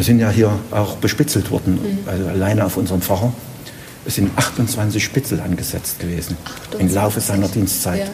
Wir 0.00 0.04
sind 0.04 0.18
ja 0.18 0.30
hier 0.30 0.58
auch 0.70 0.96
bespitzelt 0.96 1.50
worden, 1.50 1.74
mhm. 1.74 2.08
also 2.08 2.26
alleine 2.26 2.64
auf 2.64 2.78
unserem 2.78 3.02
Pfarrer. 3.02 3.34
Es 4.06 4.14
sind 4.14 4.30
28 4.34 5.04
Spitzel 5.04 5.40
angesetzt 5.40 5.98
gewesen 5.98 6.38
28. 6.42 6.80
im 6.80 6.94
Laufe 6.94 7.20
seiner 7.20 7.48
Dienstzeit. 7.48 8.06
Ja. 8.06 8.12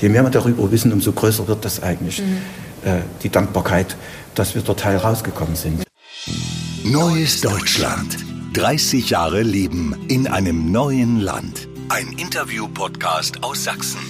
Je 0.00 0.08
mehr 0.08 0.24
wir 0.24 0.30
darüber 0.30 0.68
wissen, 0.72 0.92
umso 0.92 1.12
größer 1.12 1.46
wird 1.46 1.64
das 1.64 1.80
eigentlich, 1.80 2.18
mhm. 2.18 2.38
äh, 2.84 3.02
die 3.22 3.28
Dankbarkeit, 3.28 3.96
dass 4.34 4.56
wir 4.56 4.62
dort 4.62 4.80
Teil 4.80 4.96
rausgekommen 4.96 5.54
sind. 5.54 5.84
Neues 6.82 7.40
Deutschland. 7.40 8.16
30 8.54 9.10
Jahre 9.10 9.42
Leben 9.42 9.94
in 10.08 10.26
einem 10.26 10.72
neuen 10.72 11.20
Land. 11.20 11.68
Ein 11.88 12.08
Interview-Podcast 12.18 13.44
aus 13.44 13.62
Sachsen. 13.62 14.00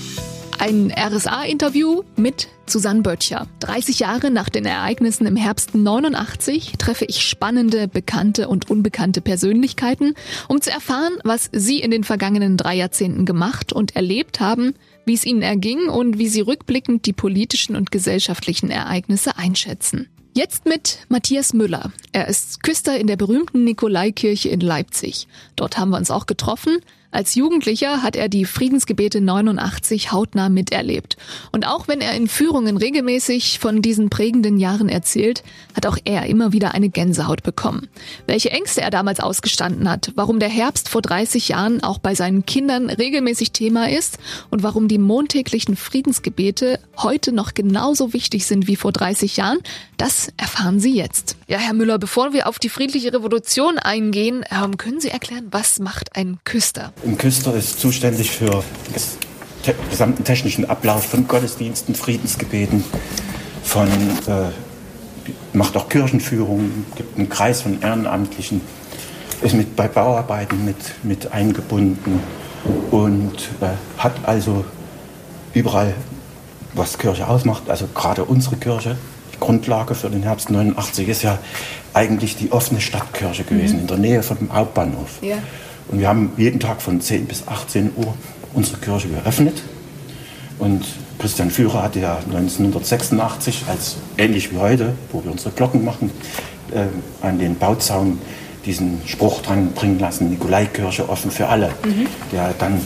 Ein 0.59 0.93
RSA-Interview 0.93 2.03
mit 2.16 2.48
Susanne 2.66 3.03
Böttcher. 3.03 3.48
30 3.61 3.98
Jahre 3.98 4.30
nach 4.30 4.48
den 4.48 4.64
Ereignissen 4.64 5.27
im 5.27 5.36
Herbst 5.36 5.75
89 5.75 6.75
treffe 6.79 7.05
ich 7.05 7.23
spannende, 7.23 7.89
bekannte 7.89 8.48
und 8.48 8.71
unbekannte 8.71 9.21
Persönlichkeiten, 9.21 10.14
um 10.49 10.61
zu 10.61 10.71
erfahren, 10.71 11.14
was 11.25 11.50
sie 11.53 11.80
in 11.80 11.91
den 11.91 12.04
vergangenen 12.04 12.57
drei 12.57 12.77
Jahrzehnten 12.77 13.27
gemacht 13.27 13.72
und 13.72 13.96
erlebt 13.96 14.41
haben, 14.41 14.75
wie 15.04 15.14
es 15.14 15.25
ihnen 15.25 15.43
erging 15.43 15.89
und 15.89 16.18
wie 16.18 16.29
sie 16.29 16.41
rückblickend 16.43 17.07
die 17.07 17.13
politischen 17.13 17.75
und 17.75 17.91
gesellschaftlichen 17.91 18.71
Ereignisse 18.71 19.36
einschätzen. 19.36 20.08
Jetzt 20.35 20.64
mit 20.64 21.00
Matthias 21.11 21.53
Müller. 21.53 21.93
Er 22.13 22.27
ist 22.27 22.63
Küster 22.63 22.99
in 22.99 23.07
der 23.07 23.16
berühmten 23.16 23.64
Nikolaikirche 23.64 24.49
in 24.49 24.61
Leipzig. 24.61 25.29
Dort 25.57 25.77
haben 25.77 25.91
wir 25.91 25.99
uns 25.99 26.11
auch 26.11 26.25
getroffen. 26.25 26.79
Als 27.12 27.34
Jugendlicher 27.34 28.02
hat 28.02 28.16
er 28.16 28.30
die 28.30 28.46
Friedensgebete 28.46 29.21
89 29.21 30.12
hautnah 30.12 30.48
miterlebt. 30.48 31.18
Und 31.52 31.66
auch 31.66 31.86
wenn 31.86 32.00
er 32.00 32.14
in 32.14 32.27
Führungen 32.27 32.78
regelmäßig 32.78 33.58
von 33.58 33.83
diesen 33.83 34.08
prägenden 34.08 34.56
Jahren 34.56 34.88
erzählt, 34.88 35.44
hat 35.75 35.84
auch 35.84 35.98
er 36.06 36.25
immer 36.25 36.55
wieder 36.55 36.72
eine 36.72 36.88
Gänsehaut 36.88 37.42
bekommen. 37.42 37.88
Welche 38.27 38.50
Ängste 38.50 38.80
er 38.80 38.88
damals 38.88 39.20
ausgestanden 39.20 39.91
hat, 39.91 40.12
warum 40.14 40.41
der 40.41 40.48
Herbst 40.48 40.88
vor 40.88 41.02
30 41.02 41.48
Jahren 41.48 41.82
auch 41.82 41.98
bei 41.98 42.14
seinen 42.14 42.46
Kindern 42.46 42.88
regelmäßig 42.88 43.52
Thema 43.52 43.91
ist 43.91 44.19
und 44.48 44.62
warum 44.62 44.88
die 44.88 44.98
montäglichen 44.98 45.76
Friedensgebete 45.76 46.80
heute 46.97 47.32
noch 47.32 47.52
genauso 47.52 48.14
wichtig 48.14 48.47
sind 48.47 48.69
wie 48.69 48.76
vor 48.76 48.91
30 48.91 49.36
Jahren, 49.36 49.58
das 49.98 50.32
erfahren 50.38 50.80
Sie 50.80 50.94
jetzt. 50.94 51.36
Ja, 51.47 51.58
Herr 51.58 51.74
Müller, 51.74 51.98
bevor 51.98 52.32
wir 52.32 52.48
auf 52.48 52.58
die 52.58 52.70
friedliche 52.70 53.12
Revolution 53.12 53.78
eingehen, 53.78 54.44
ähm, 54.50 54.78
können 54.78 55.00
Sie 55.00 55.10
erklären, 55.10 55.48
was 55.50 55.78
macht 55.78 56.16
ein 56.16 56.38
Küster? 56.44 56.94
Ein 57.05 57.19
Küster 57.19 57.55
ist 57.55 57.81
zuständig 57.81 58.31
für 58.31 58.47
den 58.50 58.95
te 59.64 59.75
gesamten 59.91 60.22
technischen 60.25 60.69
Ablauf 60.70 61.05
von 61.06 61.27
Gottesdiensten, 61.27 61.94
Friedensgebeten, 61.94 62.84
von, 63.64 63.89
äh, 63.89 64.50
macht 65.53 65.77
auch 65.77 65.89
Kirchenführungen, 65.89 66.86
gibt 66.97 67.19
einen 67.19 67.28
Kreis 67.28 67.62
von 67.62 67.83
Ehrenamtlichen, 67.83 68.61
ist 69.41 69.55
mit 69.55 69.75
bei 69.75 69.89
Bauarbeiten 69.89 70.64
mit, 70.64 70.77
mit 71.03 71.33
eingebunden 71.33 72.20
und 72.92 73.34
äh, 73.61 73.69
hat 73.98 74.14
also 74.25 74.64
überall, 75.55 75.94
was 76.75 76.98
Kirche 76.98 77.27
ausmacht, 77.27 77.69
also 77.69 77.89
gerade 77.94 78.25
unsere 78.25 78.56
Kirche, 78.56 78.97
die 79.34 79.41
Grundlage 79.41 79.94
für 79.97 80.09
den 80.09 80.22
Herbst 80.22 80.50
89 80.50 81.09
ist 81.09 81.22
ja 81.22 81.39
eigentlich 81.94 82.37
die 82.37 82.53
offene 82.53 82.81
Stadtkirche 82.81 83.42
gewesen, 83.42 83.75
mhm. 83.75 83.81
in 83.81 83.87
der 83.89 83.98
Nähe 83.98 84.22
von 84.22 84.39
dem 84.39 84.53
Hauptbahnhof. 84.53 85.20
Ja. 85.20 85.39
Und 85.92 86.00
wir 86.00 86.08
haben 86.08 86.32
jeden 86.38 86.58
Tag 86.58 86.80
von 86.80 87.00
10 87.00 87.26
bis 87.26 87.46
18 87.46 87.92
Uhr 87.96 88.14
unsere 88.54 88.78
Kirche 88.78 89.08
geöffnet. 89.08 89.62
Und 90.58 90.84
Christian 91.18 91.50
Führer 91.50 91.82
hatte 91.82 92.00
ja 92.00 92.16
1986, 92.16 93.64
als 93.68 93.96
ähnlich 94.16 94.52
wie 94.52 94.56
heute, 94.56 94.94
wo 95.12 95.22
wir 95.22 95.30
unsere 95.30 95.50
Glocken 95.50 95.84
machen, 95.84 96.10
äh, 96.72 96.86
an 97.24 97.38
den 97.38 97.56
Bauzaun 97.56 98.18
diesen 98.64 99.02
Spruch 99.06 99.42
dran 99.42 99.72
bringen 99.72 99.98
lassen, 99.98 100.30
Nikolaikirche 100.30 101.08
offen 101.08 101.30
für 101.30 101.48
alle, 101.48 101.68
mhm. 101.84 102.06
der 102.32 102.54
dann 102.58 102.80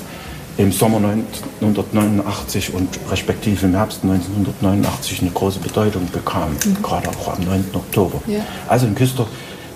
im 0.57 0.73
Sommer 0.73 0.97
1989 0.97 2.73
und 2.73 2.89
respektive 3.11 3.67
im 3.67 3.75
Herbst 3.75 4.01
1989 4.03 5.21
eine 5.21 5.31
große 5.31 5.61
Bedeutung 5.61 6.09
bekam, 6.11 6.53
mhm. 6.53 6.83
gerade 6.83 7.11
auch 7.11 7.37
am 7.37 7.45
9. 7.45 7.65
Oktober. 7.75 8.23
Ja. 8.27 8.41
Also 8.69 8.87
ein 8.87 8.95
Küster 8.95 9.27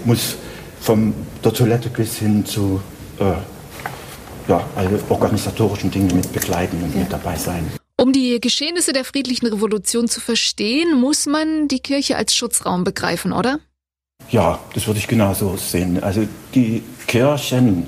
muss 0.05 0.37
von 0.81 1.13
der 1.45 1.53
Toilette 1.53 1.91
bis 1.91 2.17
hin 2.17 2.45
zu 2.47 2.81
ja, 4.49 4.65
alle 4.77 5.01
organisatorischen 5.09 5.91
Dinge 5.91 6.13
mit 6.15 6.33
begleiten 6.33 6.83
und 6.83 6.95
ja. 6.95 7.01
mit 7.01 7.13
dabei 7.13 7.37
sein. 7.37 7.71
Um 7.97 8.13
die 8.13 8.41
Geschehnisse 8.41 8.93
der 8.93 9.05
friedlichen 9.05 9.47
Revolution 9.47 10.09
zu 10.09 10.21
verstehen, 10.21 10.99
muss 10.99 11.27
man 11.27 11.69
die 11.69 11.81
Kirche 11.81 12.17
als 12.17 12.35
Schutzraum 12.35 12.83
begreifen, 12.83 13.33
oder? 13.33 13.61
Ja, 14.31 14.59
das 14.75 14.87
würde 14.87 15.01
ich 15.01 15.09
genauso 15.09 15.57
sehen. 15.57 16.03
Also 16.03 16.27
die 16.55 16.83
Kirchen 17.07 17.87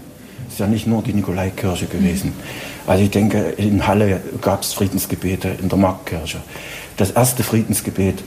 ist 0.49 0.59
ja 0.59 0.67
nicht 0.67 0.87
nur 0.87 1.03
die 1.03 1.15
Nikolaikirche 1.15 1.87
gewesen. 1.87 2.29
Mhm. 2.31 2.43
Also 2.87 3.05
ich 3.05 3.11
denke, 3.11 3.39
in 3.57 3.87
Halle 3.87 4.21
gab 4.41 4.63
es 4.63 4.73
Friedensgebete 4.75 5.57
in 5.63 5.69
der 5.69 5.79
Marktkirche. 5.79 6.43
Das 6.97 7.13
erste 7.13 7.43
Friedensgebet, 7.43 8.19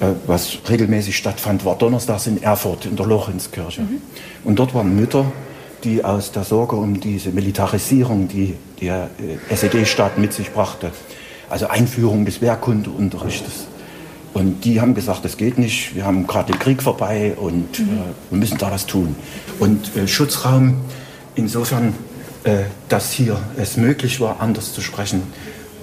äh, 0.00 0.06
was 0.26 0.58
regelmäßig 0.68 1.16
stattfand, 1.16 1.64
war 1.64 1.78
donnerstags 1.78 2.26
in 2.26 2.42
Erfurt 2.42 2.86
in 2.86 2.96
der 2.96 3.06
Lorenzkirche. 3.06 3.82
Mhm. 3.82 4.02
Und 4.42 4.58
dort 4.58 4.74
waren 4.74 4.94
Mütter, 4.94 5.32
die 5.84 6.04
aus 6.04 6.32
der 6.32 6.44
Sorge 6.44 6.76
um 6.76 7.00
diese 7.00 7.30
Militarisierung, 7.30 8.28
die 8.28 8.54
der 8.80 9.10
äh, 9.50 9.54
SED-Staat 9.54 10.18
mit 10.18 10.32
sich 10.32 10.50
brachte, 10.50 10.90
also 11.50 11.68
Einführung 11.68 12.24
des 12.24 12.40
Wehrkundeunterrichtes. 12.40 13.66
Und 14.32 14.64
die 14.64 14.80
haben 14.80 14.94
gesagt, 14.94 15.24
das 15.24 15.36
geht 15.36 15.58
nicht, 15.58 15.94
wir 15.94 16.04
haben 16.04 16.26
gerade 16.26 16.52
den 16.52 16.58
Krieg 16.58 16.82
vorbei 16.82 17.34
und 17.36 17.78
mhm. 17.78 17.84
äh, 17.84 18.30
wir 18.30 18.38
müssen 18.38 18.58
da 18.58 18.70
was 18.70 18.86
tun. 18.86 19.14
Und 19.60 19.96
äh, 19.96 20.08
Schutzraum 20.08 20.78
insofern, 21.34 21.94
äh, 22.44 22.64
dass 22.88 23.12
hier 23.12 23.38
es 23.56 23.76
möglich 23.76 24.20
war, 24.20 24.40
anders 24.40 24.72
zu 24.72 24.80
sprechen, 24.80 25.22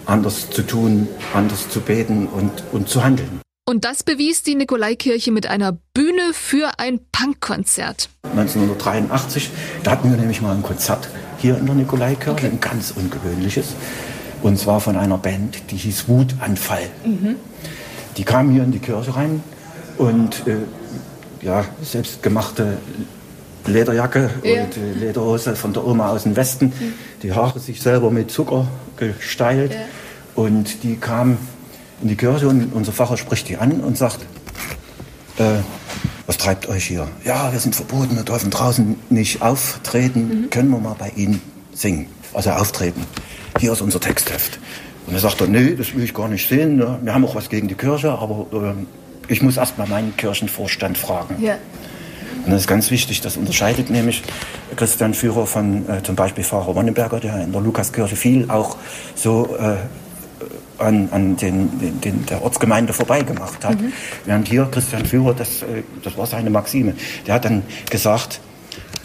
anders 0.06 0.50
zu 0.50 0.64
tun, 0.64 1.08
anders 1.34 1.70
zu 1.70 1.80
beten 1.80 2.28
und, 2.28 2.52
und 2.72 2.90
zu 2.90 3.04
handeln. 3.04 3.42
Und 3.72 3.86
das 3.86 4.04
bewies 4.04 4.44
die 4.44 4.56
Nikolaikirche 4.56 5.32
mit 5.32 5.48
einer 5.48 5.72
Bühne 5.94 6.34
für 6.34 6.72
ein 6.78 7.00
Punkkonzert. 7.14 8.10
1983, 8.24 9.50
da 9.84 9.92
hatten 9.92 10.10
wir 10.12 10.18
nämlich 10.18 10.42
mal 10.42 10.54
ein 10.54 10.62
Konzert 10.62 11.08
hier 11.38 11.58
in 11.58 11.68
der 11.68 11.76
Nikolaikirche, 11.76 12.32
okay. 12.32 12.48
ein 12.48 12.60
ganz 12.60 12.92
ungewöhnliches. 12.92 13.68
Und 14.42 14.60
zwar 14.60 14.82
von 14.82 14.98
einer 14.98 15.18
Band, 15.18 15.72
die 15.72 15.78
hieß 15.78 16.10
Wutanfall. 16.10 16.90
Mhm. 17.06 17.38
Die 18.18 18.26
kamen 18.26 18.52
hier 18.52 18.66
in 18.66 18.74
die 18.74 18.80
Kirche 18.80 19.16
rein 19.16 19.42
und 19.98 20.46
äh, 20.48 20.58
ja, 21.42 21.64
selbstgemachte 21.82 22.78
Lederjacke 23.68 24.32
ja. 24.44 24.66
und 24.66 24.76
äh, 24.76 25.00
Lederhose 25.00 25.56
von 25.56 25.72
der 25.72 25.88
Oma 25.88 26.10
aus 26.10 26.24
dem 26.24 26.36
Westen, 26.36 26.74
mhm. 26.78 26.94
die 27.24 27.32
Haare 27.32 27.62
sich 27.62 27.82
selber 27.82 28.12
mit 28.12 28.32
Zucker 28.32 28.68
gesteilt. 28.98 29.72
Ja. 29.72 29.80
Und 30.36 30.84
die 30.84 30.98
kamen 30.98 31.38
in 32.02 32.08
die 32.08 32.16
Kirche 32.16 32.48
und 32.48 32.74
unser 32.74 32.92
Pfarrer 32.92 33.18
spricht 33.18 33.50
die 33.50 33.58
an 33.58 33.82
und 33.82 33.98
sagt, 33.98 34.20
äh, 35.38 35.60
was 36.26 36.38
treibt 36.38 36.68
euch 36.70 36.86
hier? 36.86 37.08
Ja, 37.26 37.52
wir 37.52 37.60
sind 37.60 37.76
verboten, 37.76 38.16
wir 38.16 38.24
dürfen 38.24 38.50
draußen 38.50 38.96
nicht 39.10 39.42
auftreten, 39.42 40.44
mhm. 40.44 40.50
können 40.50 40.70
wir 40.70 40.80
mal 40.80 40.96
bei 40.98 41.12
Ihnen 41.16 41.42
singen, 41.74 42.08
also 42.34 42.52
auftreten. 42.52 43.06
Hier 43.60 43.74
ist 43.74 43.82
unser 43.82 44.00
Textheft. 44.00 44.60
Und 45.08 45.14
er 45.14 45.20
sagt 45.20 45.42
nee, 45.48 45.76
das 45.76 45.94
will 45.94 46.04
ich 46.04 46.14
gar 46.14 46.28
nicht 46.28 46.48
sehen, 46.48 46.78
ne? 46.78 47.00
wir 47.02 47.14
haben 47.14 47.26
auch 47.26 47.36
was 47.36 47.50
gegen 47.50 47.68
die 47.68 47.76
Kirche, 47.76 48.12
aber 48.12 48.46
äh, 48.54 48.74
ich 49.32 49.42
muss 49.42 49.58
erst 49.58 49.78
mal 49.78 49.88
meinen 49.88 50.16
Kirchenvorstand 50.16 50.98
fragen. 50.98 51.42
Ja. 51.42 51.58
Und 52.46 52.52
das 52.52 52.62
ist 52.62 52.68
ganz 52.68 52.90
wichtig, 52.92 53.22
das 53.22 53.38
unterscheidet 53.38 53.90
nämlich 53.90 54.24
Christian 54.76 55.14
Führer 55.14 55.46
von 55.46 55.88
äh, 55.90 56.02
zum 56.02 56.16
Beispiel 56.16 56.44
Pfarrer 56.44 56.76
Wonnenberger, 56.76 57.20
der 57.20 57.42
in 57.42 57.52
der 57.52 57.62
Lukaskirche 57.62 58.16
viel 58.16 58.50
auch 58.50 58.78
so 59.16 59.56
äh, 59.58 59.76
an, 60.82 61.10
an 61.12 61.38
den, 61.38 61.80
den, 61.80 62.02
den, 62.02 62.26
der 62.26 62.44
Ortsgemeinde 62.44 62.94
vorbeigemacht 62.94 63.64
hat. 63.64 63.80
Mhm. 63.80 63.94
Während 64.26 64.48
hier 64.48 64.68
Christian 64.72 65.06
Führer, 65.06 65.34
das, 65.34 65.62
äh, 65.62 65.84
das 66.04 66.18
war 66.18 66.26
seine 66.26 66.50
Maxime, 66.50 66.94
der 67.28 67.36
hat 67.36 67.46
dann 67.46 67.64
gesagt, 67.90 68.40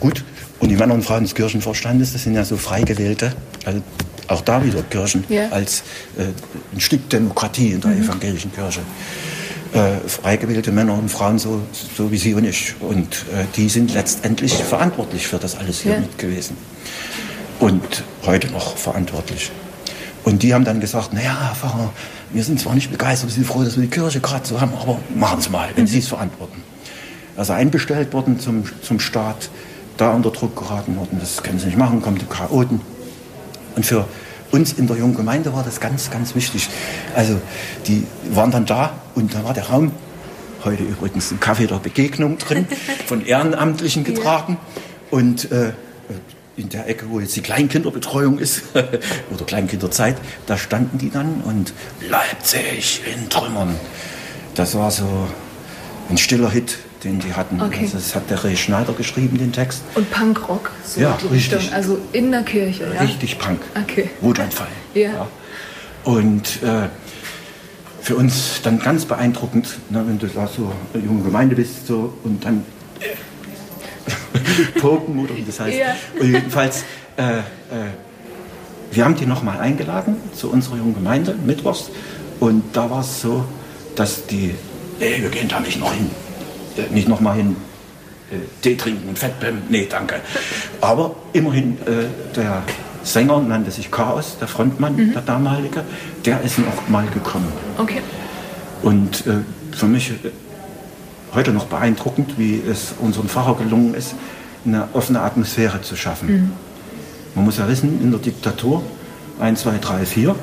gut, 0.01 0.25
und 0.59 0.71
die 0.71 0.77
Männer 0.77 0.95
und 0.95 1.03
Frauen 1.03 1.23
des 1.23 1.35
Kirchenvorstandes, 1.35 2.13
das 2.13 2.23
sind 2.25 2.35
ja 2.35 2.45
so 2.45 2.57
frei 2.57 2.83
gewählte, 2.83 3.35
also 3.65 3.83
auch 4.29 4.41
da 4.41 4.65
wieder 4.65 4.83
Kirchen 4.83 5.25
ja. 5.29 5.49
als 5.51 5.83
äh, 6.17 6.25
ein 6.75 6.81
Stück 6.81 7.09
Demokratie 7.11 7.73
in 7.73 7.81
der 7.81 7.91
mhm. 7.91 8.05
evangelischen 8.05 8.53
Kirche. 8.53 8.81
Äh, 9.73 10.09
frei 10.09 10.37
gewählte 10.37 10.73
Männer 10.73 10.95
und 10.95 11.11
Frauen, 11.11 11.39
so, 11.39 11.61
so 11.97 12.11
wie 12.11 12.17
Sie 12.17 12.35
und 12.35 12.45
ich. 12.45 12.75
Und 12.81 13.27
äh, 13.35 13.45
die 13.57 13.69
sind 13.69 13.93
letztendlich 13.93 14.55
verantwortlich 14.55 15.27
für 15.27 15.39
das 15.39 15.57
alles 15.57 15.81
hier 15.81 15.93
ja. 15.93 16.01
mit 16.01 16.19
gewesen. 16.19 16.57
Und 17.61 18.05
heute 18.25 18.49
noch 18.49 18.77
verantwortlich. 18.77 19.51
Und 20.27 20.43
die 20.43 20.53
haben 20.53 20.65
dann 20.65 20.81
gesagt, 20.81 21.13
naja, 21.13 21.39
Herr 21.41 21.55
Pfarrer, 21.55 21.93
wir 22.33 22.43
sind 22.43 22.59
zwar 22.59 22.75
nicht 22.75 22.91
begeistert, 22.91 23.29
wir 23.31 23.35
sind 23.35 23.47
froh, 23.47 23.63
dass 23.63 23.77
wir 23.77 23.85
die 23.85 23.91
Kirche 23.91 24.19
gerade 24.19 24.45
so 24.45 24.61
haben, 24.61 24.73
aber 24.75 24.99
machen 25.15 25.41
Sie 25.41 25.51
mal, 25.51 25.69
wenn 25.77 25.85
mhm. 25.85 25.89
Sie 25.89 26.01
es 26.01 26.09
verantworten. 26.09 26.65
Also 27.37 27.53
einbestellt 27.53 28.13
worden 28.13 28.41
zum, 28.41 28.65
zum 28.83 28.99
Staat, 28.99 29.51
da 29.97 30.11
unter 30.11 30.33
Druck 30.33 30.57
geraten 30.57 30.97
worden, 30.97 31.19
das 31.21 31.45
können 31.45 31.61
Sie 31.61 31.67
nicht 31.67 31.79
machen, 31.79 32.03
kommen 32.03 32.19
die 32.19 32.27
Chaoten. 32.27 32.81
Und 33.77 33.87
für 33.87 34.09
uns 34.51 34.73
in 34.73 34.89
der 34.89 34.97
jungen 34.97 35.15
Gemeinde 35.15 35.55
war 35.55 35.63
das 35.63 35.79
ganz, 35.79 36.11
ganz 36.11 36.35
wichtig. 36.35 36.71
Also 37.15 37.41
die 37.87 38.05
waren 38.31 38.51
dann 38.51 38.67
da 38.67 38.95
und 39.15 39.33
da 39.33 39.45
war 39.45 39.55
der 39.55 39.69
Raum 39.69 39.93
heute 40.65 40.83
übrigens 40.83 41.31
ein 41.31 41.39
Kaffee 41.39 41.69
der 41.69 41.77
Begegnung 41.77 42.39
drin, 42.39 42.67
von 43.07 43.25
Ehrenamtlichen 43.25 44.03
getragen. 44.03 44.59
Ja. 44.59 45.19
Und 45.19 45.53
äh, 45.53 45.73
in 46.57 46.69
der 46.69 46.89
Ecke, 46.89 47.07
wo 47.11 47.21
jetzt 47.21 47.37
die 47.37 47.43
Kleinkinderbetreuung 47.43 48.39
ist, 48.39 48.63
oder 48.75 49.45
Kleinkinderzeit, 49.47 50.17
da 50.47 50.57
standen 50.57 50.99
die 50.99 51.11
dann 51.11 51.43
und 51.43 51.73
Leipzig 52.09 53.03
in 53.15 53.29
Trümmern. 53.29 53.77
Das 54.55 54.75
war 54.75 54.91
so 54.91 55.29
ein 56.09 56.17
stiller 56.17 56.51
Hit, 56.51 56.79
den 57.05 57.19
die 57.19 57.35
hatten. 57.35 57.61
Okay. 57.61 57.81
Also 57.83 57.99
das 57.99 58.15
hat 58.15 58.31
der 58.31 58.43
Ray 58.43 58.57
Schneider 58.57 58.93
geschrieben, 58.95 59.39
den 59.39 59.53
Text. 59.53 59.83
Und 59.95 60.11
Punkrock, 60.11 60.71
so 60.85 61.01
ja, 61.01 61.19
richtig. 61.31 61.73
Also 61.73 61.99
in 62.13 62.31
der 62.31 62.43
Kirche, 62.43 62.91
ja? 62.95 63.03
Richtig 63.03 63.39
Punk. 63.39 63.61
Okay. 63.83 64.11
Wutanfall. 64.21 64.69
Ja. 64.95 65.01
ja. 65.01 65.29
Und 66.05 66.63
äh, 66.63 66.89
für 68.01 68.17
uns 68.17 68.61
dann 68.63 68.79
ganz 68.79 69.05
beeindruckend, 69.05 69.79
ne, 69.91 70.05
wenn 70.07 70.19
du 70.19 70.29
da 70.29 70.47
so 70.47 70.73
eine 70.95 71.05
junge 71.05 71.25
Gemeinde 71.25 71.57
bist 71.57 71.87
so, 71.87 72.15
und 72.23 72.45
dann 72.45 72.65
äh, 74.37 74.81
Poken 74.81 75.19
oder 75.19 75.37
wie 75.37 75.43
das 75.43 75.61
heißt. 75.61 75.79
Ja. 75.79 75.97
Und 76.21 76.33
jedenfalls, 76.33 76.85
äh, 77.17 77.39
äh, 77.39 77.43
wir 78.91 79.05
haben 79.05 79.17
die 79.17 79.27
nochmal 79.27 79.61
eingeladen 79.61 80.17
zu 80.35 80.51
unserer 80.51 80.77
jungen 80.77 80.95
Gemeinde, 80.95 81.35
mittwochs. 81.45 81.91
Und 82.41 82.65
da 82.73 82.91
war 82.91 83.01
es 83.01 83.21
so, 83.21 83.45
dass 83.95 84.27
die, 84.27 84.55
nee, 85.01 85.21
wir 85.21 85.31
gehen 85.31 85.49
da 85.49 85.61
nicht 85.61 85.81
noch 85.81 85.93
hin. 85.93 86.11
Äh, 86.77 86.93
nicht 86.93 87.09
nochmal 87.09 87.37
hin, 87.37 87.57
äh, 88.31 88.37
Tee 88.63 88.77
trinken 88.77 89.09
und 89.09 89.19
Fettbämmen. 89.19 89.63
Nee, 89.69 89.87
danke. 89.89 90.17
Aber 90.81 91.17
immerhin, 91.33 91.79
äh, 91.87 92.35
der 92.35 92.63
Sänger 93.03 93.41
nannte 93.41 93.71
sich 93.71 93.91
Chaos, 93.91 94.37
der 94.41 94.49
Frontmann, 94.49 94.97
mhm. 94.97 95.13
der 95.13 95.23
damalige, 95.23 95.85
der 96.25 96.43
ist 96.43 96.59
noch 96.59 96.89
mal 96.89 97.07
gekommen. 97.07 97.53
Okay. 97.79 98.01
Und 98.83 99.27
äh, 99.27 99.39
für 99.77 99.87
mich 99.87 100.11
äh, 100.11 100.31
heute 101.37 101.53
noch 101.53 101.67
beeindruckend, 101.67 102.39
wie 102.39 102.61
es 102.69 102.95
unserem 102.99 103.29
Pfarrer 103.29 103.57
gelungen 103.57 103.95
ist, 103.95 104.15
eine 104.65 104.89
offene 104.95 105.21
Atmosphäre 105.21 105.83
zu 105.83 105.95
schaffen. 105.95 106.29
Mhm. 106.29 106.53
Man 107.35 107.45
muss 107.45 107.59
ja 107.59 107.69
wissen, 107.69 108.01
in 108.03 108.11
der 108.11 108.19
Diktatur 108.19 108.83
1, 109.39 109.61
2, 109.61 109.79
3, 109.79 110.07
4 110.07 110.35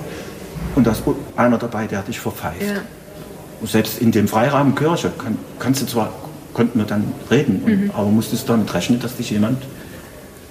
und 0.75 0.88
da 0.88 0.92
ist 0.92 1.04
einer 1.36 1.57
dabei, 1.57 1.88
der 1.88 2.04
dich 2.04 2.19
verpfeift. 2.19 2.62
Ja. 2.62 3.68
selbst 3.68 4.00
in 4.00 4.12
dem 4.12 4.28
Freirahmen 4.28 4.75
Kirche 4.75 5.12
kann, 5.18 5.38
kannst 5.60 5.81
du 5.81 5.86
zwar, 5.86 6.13
konnten 6.54 6.78
wir 6.78 6.86
dann 6.86 7.12
reden, 7.30 7.63
mhm. 7.66 7.92
aber 7.92 8.10
musstest 8.10 8.48
damit 8.48 8.74
rechnen, 8.74 9.00
dass 9.00 9.18
dich 9.18 9.31
jemand 9.31 9.63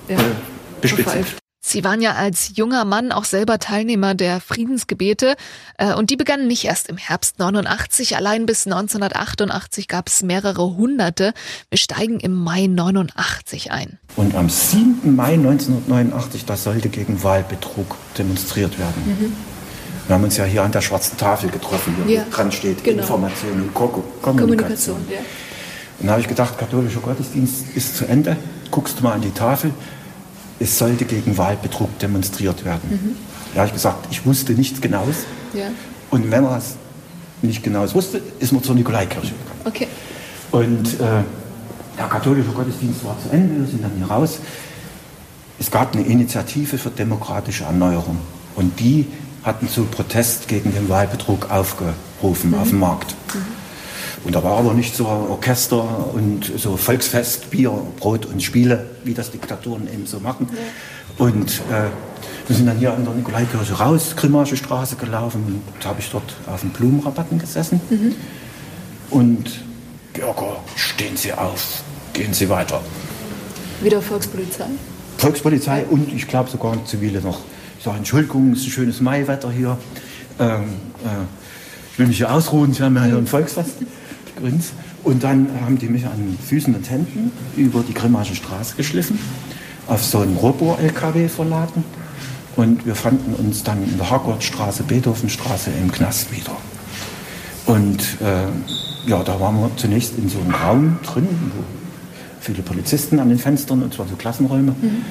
ja. 0.08 0.16
äh, 0.16 0.22
bespitzelt. 0.80 1.41
Sie 1.64 1.84
waren 1.84 2.02
ja 2.02 2.14
als 2.14 2.56
junger 2.56 2.84
Mann 2.84 3.12
auch 3.12 3.24
selber 3.24 3.60
Teilnehmer 3.60 4.14
der 4.16 4.40
Friedensgebete 4.40 5.36
äh, 5.78 5.94
und 5.94 6.10
die 6.10 6.16
begannen 6.16 6.48
nicht 6.48 6.64
erst 6.64 6.88
im 6.88 6.96
Herbst 6.96 7.38
89, 7.38 8.16
allein 8.16 8.46
bis 8.46 8.66
1988 8.66 9.86
gab 9.86 10.08
es 10.08 10.24
mehrere 10.24 10.76
hunderte. 10.76 11.32
Wir 11.70 11.78
steigen 11.78 12.18
im 12.18 12.34
Mai 12.34 12.66
89 12.66 13.70
ein. 13.70 14.00
Und 14.16 14.34
am 14.34 14.50
7. 14.50 15.14
Mai 15.14 15.34
1989, 15.34 16.46
da 16.46 16.56
sollte 16.56 16.88
gegen 16.88 17.22
Wahlbetrug 17.22 17.96
demonstriert 18.18 18.80
werden. 18.80 19.02
Mhm. 19.06 19.36
Wir 20.08 20.16
haben 20.16 20.24
uns 20.24 20.36
ja 20.36 20.44
hier 20.44 20.64
an 20.64 20.72
der 20.72 20.80
schwarzen 20.80 21.16
Tafel 21.16 21.48
getroffen, 21.48 21.94
wo 21.96 22.10
ja. 22.10 22.24
dran 22.24 22.50
steht 22.50 22.82
genau. 22.82 23.02
Information 23.02 23.62
und 23.62 23.72
Ko 23.72 23.86
Kommunikation. 24.20 24.96
Kommunikation 24.96 24.96
ja. 25.08 25.20
Und 26.00 26.06
da 26.06 26.12
habe 26.12 26.22
ich 26.22 26.28
gedacht, 26.28 26.58
katholischer 26.58 26.98
Gottesdienst 26.98 27.66
ist 27.76 27.96
zu 27.96 28.06
Ende, 28.06 28.36
guckst 28.72 28.98
du 28.98 29.04
mal 29.04 29.12
an 29.12 29.20
die 29.20 29.30
Tafel 29.30 29.72
es 30.62 30.78
sollte 30.78 31.04
gegen 31.04 31.36
Wahlbetrug 31.36 31.98
demonstriert 31.98 32.64
werden. 32.64 33.16
Mhm. 33.54 33.64
Ich 33.64 33.72
gesagt, 33.72 34.06
ich 34.10 34.24
wusste 34.24 34.52
nichts 34.52 34.80
Genaues. 34.80 35.16
Ja. 35.52 35.66
Und 36.10 36.30
wenn 36.30 36.44
man 36.44 36.58
es 36.58 36.76
nicht 37.42 37.62
Genaues 37.62 37.94
wusste, 37.94 38.22
ist 38.38 38.52
man 38.52 38.62
zur 38.62 38.74
Nikolaikirche 38.74 39.32
gegangen. 39.32 39.60
Okay. 39.64 39.88
Und 40.52 41.00
äh, 41.00 41.22
der 41.98 42.06
katholische 42.08 42.50
Gottesdienst 42.50 43.04
war 43.04 43.16
zu 43.22 43.34
Ende, 43.34 43.60
wir 43.60 43.66
sind 43.66 43.82
dann 43.82 43.92
hier 43.96 44.06
raus. 44.06 44.38
Es 45.58 45.70
gab 45.70 45.94
eine 45.94 46.04
Initiative 46.04 46.78
für 46.78 46.90
demokratische 46.90 47.64
Erneuerung. 47.64 48.18
Und 48.54 48.78
die 48.78 49.06
hatten 49.42 49.68
zu 49.68 49.84
Protest 49.84 50.48
gegen 50.48 50.72
den 50.72 50.88
Wahlbetrug 50.88 51.50
aufgerufen 51.50 52.50
mhm. 52.50 52.54
auf 52.54 52.68
dem 52.68 52.78
Markt. 52.78 53.14
Mhm. 53.34 53.38
Und 54.24 54.34
da 54.34 54.44
war 54.44 54.58
aber 54.58 54.74
nicht 54.74 54.94
so 54.94 55.06
Orchester 55.06 56.14
und 56.14 56.52
so 56.56 56.76
Volksfest, 56.76 57.50
Bier, 57.50 57.72
Brot 57.98 58.26
und 58.26 58.42
Spiele, 58.42 58.86
wie 59.04 59.14
das 59.14 59.30
Diktaturen 59.32 59.88
eben 59.92 60.06
so 60.06 60.20
machen. 60.20 60.48
Ja. 60.52 61.24
Und 61.24 61.60
äh, 61.70 61.90
wir 62.46 62.56
sind 62.56 62.66
dann 62.66 62.78
hier 62.78 62.92
an 62.92 63.04
der 63.04 63.14
Nikolaikirche 63.14 63.74
raus, 63.74 64.14
Grimmasche 64.16 64.56
Straße 64.56 64.96
gelaufen 64.96 65.42
und 65.46 65.62
da 65.84 65.90
habe 65.90 66.00
ich 66.00 66.10
dort 66.10 66.34
auf 66.46 66.60
dem 66.60 66.70
Blumenrabatten 66.70 67.38
gesessen. 67.38 67.80
Mhm. 67.90 68.14
Und 69.10 69.60
Bürger, 70.12 70.56
stehen 70.76 71.16
Sie 71.16 71.32
auf, 71.32 71.82
gehen 72.12 72.32
Sie 72.32 72.48
weiter. 72.48 72.80
Wieder 73.82 74.00
Volkspolizei? 74.00 74.66
Volkspolizei 75.18 75.84
und 75.90 76.12
ich 76.12 76.28
glaube 76.28 76.50
sogar 76.50 76.84
Zivile 76.84 77.20
noch. 77.20 77.40
Ich 77.78 77.84
sage, 77.84 77.98
Entschuldigung, 77.98 78.52
es 78.52 78.60
ist 78.60 78.66
ein 78.66 78.70
schönes 78.70 79.00
Maiwetter 79.00 79.50
hier. 79.50 79.76
Ähm, 80.38 80.64
äh, 81.04 81.24
ich 81.92 81.98
will 81.98 82.06
mich 82.06 82.16
hier 82.16 82.32
ausruhen, 82.32 82.72
Sie 82.72 82.82
haben 82.82 82.96
ja 82.96 83.04
hier 83.04 83.16
ein 83.16 83.26
Volksfest. 83.26 83.76
Grins. 84.42 84.72
Und 85.04 85.22
dann 85.22 85.48
haben 85.64 85.78
die 85.78 85.88
mich 85.88 86.04
an 86.04 86.36
Füßen 86.46 86.74
und 86.74 86.90
Händen 86.90 87.32
über 87.56 87.82
die 87.86 87.94
Grimmasche 87.94 88.34
Straße 88.34 88.76
geschliffen, 88.76 89.18
auf 89.86 90.04
so 90.04 90.18
einen 90.18 90.36
Robo-LKW 90.36 91.28
verladen. 91.28 91.84
Und 92.56 92.84
wir 92.84 92.94
fanden 92.94 93.34
uns 93.34 93.62
dann 93.62 93.82
in 93.82 93.96
der 93.96 94.10
Hargortstraße, 94.10 94.82
Beethovenstraße 94.82 95.70
im 95.80 95.90
Knast 95.90 96.30
wieder. 96.32 96.56
Und 97.66 98.00
äh, 98.20 99.08
ja, 99.08 99.22
da 99.22 99.40
waren 99.40 99.56
wir 99.60 99.70
zunächst 99.76 100.18
in 100.18 100.28
so 100.28 100.38
einem 100.40 100.54
Raum 100.54 100.98
drin, 101.02 101.28
wo 101.56 101.62
viele 102.40 102.62
Polizisten 102.62 103.20
an 103.20 103.28
den 103.28 103.38
Fenstern, 103.38 103.82
und 103.82 103.94
zwar 103.94 104.06
so 104.06 104.16
Klassenräume. 104.16 104.72
Mhm. 104.72 105.04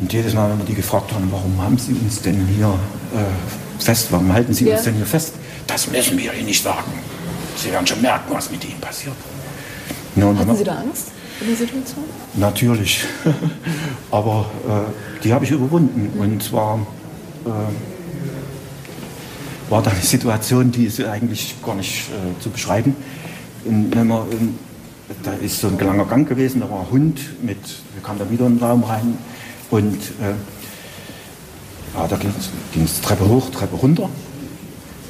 Und 0.00 0.12
jedes 0.12 0.34
Mal, 0.34 0.50
wenn 0.50 0.58
wir 0.58 0.64
die 0.64 0.74
gefragt 0.74 1.12
haben, 1.12 1.28
warum 1.30 1.62
haben 1.62 1.78
Sie 1.78 1.92
uns 1.92 2.20
denn 2.22 2.46
hier 2.56 2.74
äh, 3.14 3.82
fest, 3.82 4.08
warum 4.10 4.32
halten 4.32 4.52
Sie 4.52 4.66
ja. 4.66 4.74
uns 4.74 4.84
denn 4.84 4.94
hier 4.94 5.06
fest, 5.06 5.34
das 5.66 5.88
müssen 5.90 6.18
wir 6.18 6.34
Ihnen 6.34 6.46
nicht 6.46 6.62
sagen. 6.62 6.90
Sie 7.56 7.70
werden 7.70 7.86
schon 7.86 8.00
merken, 8.00 8.32
was 8.34 8.50
mit 8.50 8.64
Ihnen 8.64 8.80
passiert. 8.80 9.14
Ja, 10.16 10.34
Hatten 10.34 10.56
Sie 10.56 10.64
da 10.64 10.76
Angst 10.76 11.08
in 11.40 11.46
der 11.48 11.56
Situation? 11.56 12.04
Natürlich. 12.34 13.04
Aber 14.10 14.46
äh, 14.68 15.22
die 15.22 15.32
habe 15.32 15.44
ich 15.44 15.50
überwunden. 15.50 16.10
Mhm. 16.14 16.20
Und 16.20 16.42
zwar 16.42 16.86
äh, 17.44 17.48
war 19.70 19.82
da 19.82 19.90
eine 19.90 20.00
Situation, 20.00 20.70
die 20.70 20.84
ist 20.84 21.02
eigentlich 21.02 21.56
gar 21.64 21.74
nicht 21.74 22.08
äh, 22.10 22.40
zu 22.42 22.50
beschreiben. 22.50 22.94
In, 23.64 23.94
wenn 23.94 24.06
man, 24.08 24.30
in, 24.30 24.58
da 25.22 25.32
ist 25.32 25.60
so 25.60 25.68
ein 25.68 25.78
langer 25.78 26.04
Gang 26.04 26.28
gewesen, 26.28 26.60
da 26.60 26.70
war 26.70 26.80
ein 26.80 26.90
Hund 26.90 27.20
mit, 27.42 27.58
wir 27.94 28.02
kamen 28.02 28.18
da 28.18 28.30
wieder 28.30 28.46
in 28.46 28.58
den 28.58 28.64
Raum 28.64 28.84
rein 28.84 29.16
und 29.70 29.96
äh, 29.96 30.34
ja, 31.94 32.08
da 32.08 32.16
ging 32.16 32.84
es 32.84 33.00
Treppe 33.00 33.28
hoch, 33.28 33.50
Treppe 33.50 33.76
runter. 33.76 34.08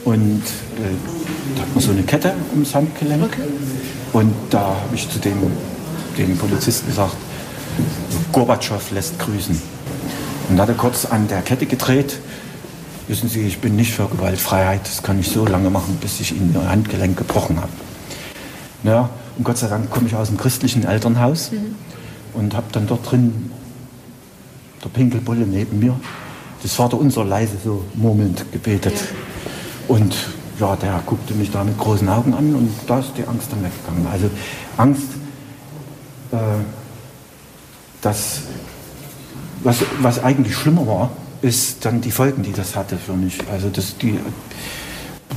Und 0.05 0.43
äh, 0.43 1.55
da 1.57 1.63
hat 1.63 1.75
man 1.75 1.83
so 1.83 1.91
eine 1.91 2.03
Kette 2.03 2.35
ums 2.53 2.75
Handgelenk. 2.75 3.25
Okay. 3.25 3.43
Und 4.13 4.35
da 4.51 4.61
habe 4.61 4.95
ich 4.95 5.09
zu 5.09 5.19
dem, 5.19 5.39
dem 6.19 6.37
Polizisten 6.37 6.89
gesagt, 6.89 7.17
Gorbatschow 8.33 8.91
lässt 8.91 9.19
grüßen. 9.19 9.61
Und 10.49 10.57
da 10.57 10.63
hat 10.63 10.69
er 10.69 10.75
kurz 10.75 11.05
an 11.05 11.29
der 11.29 11.43
Kette 11.43 11.67
gedreht. 11.67 12.19
Wissen 13.09 13.29
Sie, 13.29 13.43
ich 13.43 13.59
bin 13.59 13.77
nicht 13.77 13.93
für 13.93 14.07
Gewaltfreiheit. 14.07 14.83
Das 14.85 15.03
kann 15.03 15.19
ich 15.19 15.29
so 15.29 15.47
lange 15.47 15.71
machen, 15.71 15.99
bis 16.01 16.21
ich 16.21 16.33
Ihnen 16.33 16.55
Ihr 16.55 16.69
Handgelenk 16.69 17.17
gebrochen 17.17 17.57
habe. 17.61 17.73
Ja, 18.85 19.11
und 19.37 19.45
Gott 19.45 19.59
sei 19.59 19.69
Dank 19.69 19.91
komme 19.91 20.09
ich 20.09 20.15
aus 20.15 20.29
dem 20.29 20.37
christlichen 20.37 20.85
Elternhaus 20.85 21.53
mhm. 21.53 21.77
und 22.35 22.55
habe 22.55 22.67
dann 22.73 22.87
dort 22.87 23.11
drin 23.11 23.51
der 24.83 24.89
Pinkelbulle 24.89 25.47
neben 25.47 25.79
mir 25.79 25.99
das 26.63 26.75
Vater 26.75 26.99
unser 26.99 27.25
leise 27.25 27.57
so 27.63 27.85
murmelnd 27.95 28.45
gebetet. 28.53 28.95
Ja. 28.95 29.22
Und 29.89 30.15
ja, 30.59 30.77
der 30.77 31.03
guckte 31.07 31.35
mich 31.35 31.51
da 31.51 31.65
mit 31.65 31.79
großen 31.79 32.09
Augen 32.09 32.35
an 32.35 32.55
und 32.55 32.71
da 32.87 33.01
ist 33.01 33.13
die 33.17 33.27
Angst 33.27 33.49
dann 33.51 33.65
weggegangen. 33.65 34.07
Also 34.11 34.31
Angst, 34.77 35.09
äh, 36.31 36.37
dass, 38.01 38.43
was, 39.63 39.79
was 40.01 40.23
eigentlich 40.23 40.57
schlimmer 40.57 40.87
war, 40.87 41.11
ist 41.41 41.85
dann 41.85 42.01
die 42.01 42.11
Folgen, 42.11 42.43
die 42.43 42.53
das 42.53 42.77
hatte 42.77 42.97
für 42.97 43.15
mich. 43.15 43.39
Also 43.51 43.69
das 43.69 43.97
die, 43.99 44.19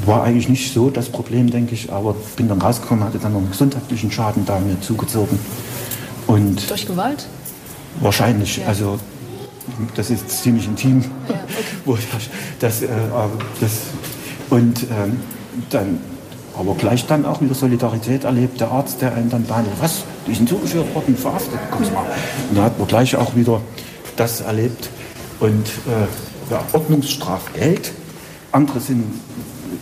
war 0.06 0.24
eigentlich 0.24 0.50
nicht 0.50 0.74
so 0.74 0.90
das 0.90 1.10
Problem, 1.10 1.50
denke 1.50 1.74
ich, 1.74 1.92
aber 1.92 2.16
bin 2.36 2.48
dann 2.48 2.62
rausgekommen, 2.62 3.04
hatte 3.04 3.18
dann 3.18 3.34
noch 3.34 3.40
einen 3.40 3.52
gesundheitlichen 3.52 4.12
Schaden 4.12 4.46
da 4.46 4.60
mir 4.60 4.80
zugezogen. 4.82 5.40
Und 6.28 6.70
Durch 6.70 6.86
Gewalt? 6.86 7.28
Wahrscheinlich. 8.02 8.58
Ja. 8.58 8.68
Also 8.68 9.00
das 9.96 10.12
ist 10.12 10.30
ziemlich 10.30 10.68
intim, 10.68 11.02
ja, 11.28 11.36
okay. 11.86 12.02
das, 12.60 12.82
äh, 12.82 12.88
das 13.60 13.72
und 14.50 14.84
ähm, 14.84 15.20
dann, 15.70 16.00
aber 16.58 16.76
gleich 16.76 17.06
dann 17.06 17.26
auch 17.26 17.42
wieder 17.42 17.54
Solidarität 17.54 18.24
erlebt, 18.24 18.60
der 18.60 18.72
Arzt, 18.72 19.02
der 19.02 19.14
einen 19.14 19.30
dann 19.30 19.46
behandelt, 19.46 19.76
was, 19.80 20.04
die 20.28 20.34
sind 20.34 20.48
zugeführt 20.48 20.94
worden, 20.94 21.18
verhaftet, 21.18 21.60
kommst 21.72 21.94
mal. 21.94 22.06
Und 22.50 22.58
da 22.58 22.64
hat 22.64 22.80
man 22.80 22.88
gleich 22.88 23.16
auch 23.16 23.36
wieder 23.36 23.62
das 24.16 24.42
erlebt. 24.42 24.90
Und 25.40 25.68
äh, 25.68 26.52
ja, 26.52 26.64
Ordnungsstrafgeld, 26.74 27.92
andere 28.52 28.80
sind, 28.80 29.04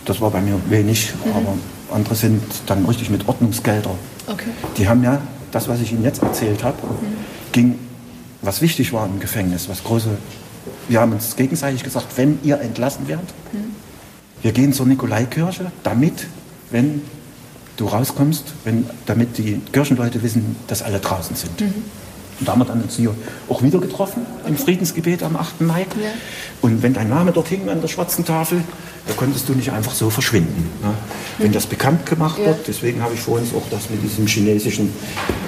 das 0.04 0.20
war 0.20 0.30
bei 0.30 0.40
mir 0.40 0.58
wenig, 0.68 1.12
mhm. 1.24 1.32
aber 1.32 1.54
andere 1.94 2.14
sind 2.14 2.42
dann 2.66 2.84
richtig 2.86 3.10
mit 3.10 3.28
Ordnungsgelder. 3.28 3.90
Okay. 4.26 4.50
Die 4.76 4.88
haben 4.88 5.04
ja, 5.04 5.20
das, 5.52 5.68
was 5.68 5.80
ich 5.80 5.92
Ihnen 5.92 6.02
jetzt 6.02 6.22
erzählt 6.22 6.64
habe, 6.64 6.76
ging, 7.52 7.78
was 8.42 8.60
wichtig 8.60 8.92
war 8.92 9.06
im 9.06 9.20
Gefängnis, 9.20 9.68
was 9.68 9.84
große, 9.84 10.08
wir 10.88 11.00
haben 11.00 11.12
uns 11.12 11.36
gegenseitig 11.36 11.84
gesagt, 11.84 12.06
wenn 12.16 12.38
ihr 12.42 12.60
entlassen 12.60 13.06
werdet, 13.06 13.28
wir 14.44 14.52
gehen 14.52 14.72
zur 14.72 14.86
Nikolaikirche, 14.86 15.72
damit, 15.82 16.26
wenn 16.70 17.02
du 17.76 17.86
rauskommst, 17.86 18.44
wenn, 18.64 18.86
damit 19.06 19.36
die 19.38 19.60
Kirchenleute 19.72 20.22
wissen, 20.22 20.54
dass 20.68 20.82
alle 20.82 21.00
draußen 21.00 21.34
sind. 21.34 21.60
Und 22.40 22.48
da 22.48 22.52
haben 22.52 22.60
wir 22.60 22.64
dann 22.66 22.82
uns 22.82 22.96
hier 22.96 23.14
auch 23.48 23.62
wieder 23.62 23.78
getroffen 23.80 24.26
im 24.46 24.56
Friedensgebet 24.56 25.22
am 25.22 25.36
8. 25.36 25.60
Mai. 25.62 25.80
Ja. 26.02 26.10
Und 26.62 26.82
wenn 26.82 26.92
dein 26.92 27.08
Name 27.08 27.30
dort 27.32 27.48
hing 27.48 27.68
an 27.68 27.80
der 27.80 27.88
schwarzen 27.88 28.24
Tafel, 28.24 28.60
da 29.06 29.14
konntest 29.14 29.48
du 29.48 29.52
nicht 29.54 29.70
einfach 29.70 29.94
so 29.94 30.10
verschwinden. 30.10 30.68
Ne? 30.82 30.90
Wenn 31.38 31.52
das 31.52 31.66
bekannt 31.66 32.06
gemacht 32.06 32.38
Ja. 32.38 32.46
wird, 32.46 32.66
deswegen 32.68 33.02
habe 33.02 33.14
ich 33.14 33.20
vorhin 33.20 33.48
auch 33.56 33.62
das 33.70 33.88
mit 33.88 34.02
diesem 34.02 34.26
chinesischen 34.26 34.90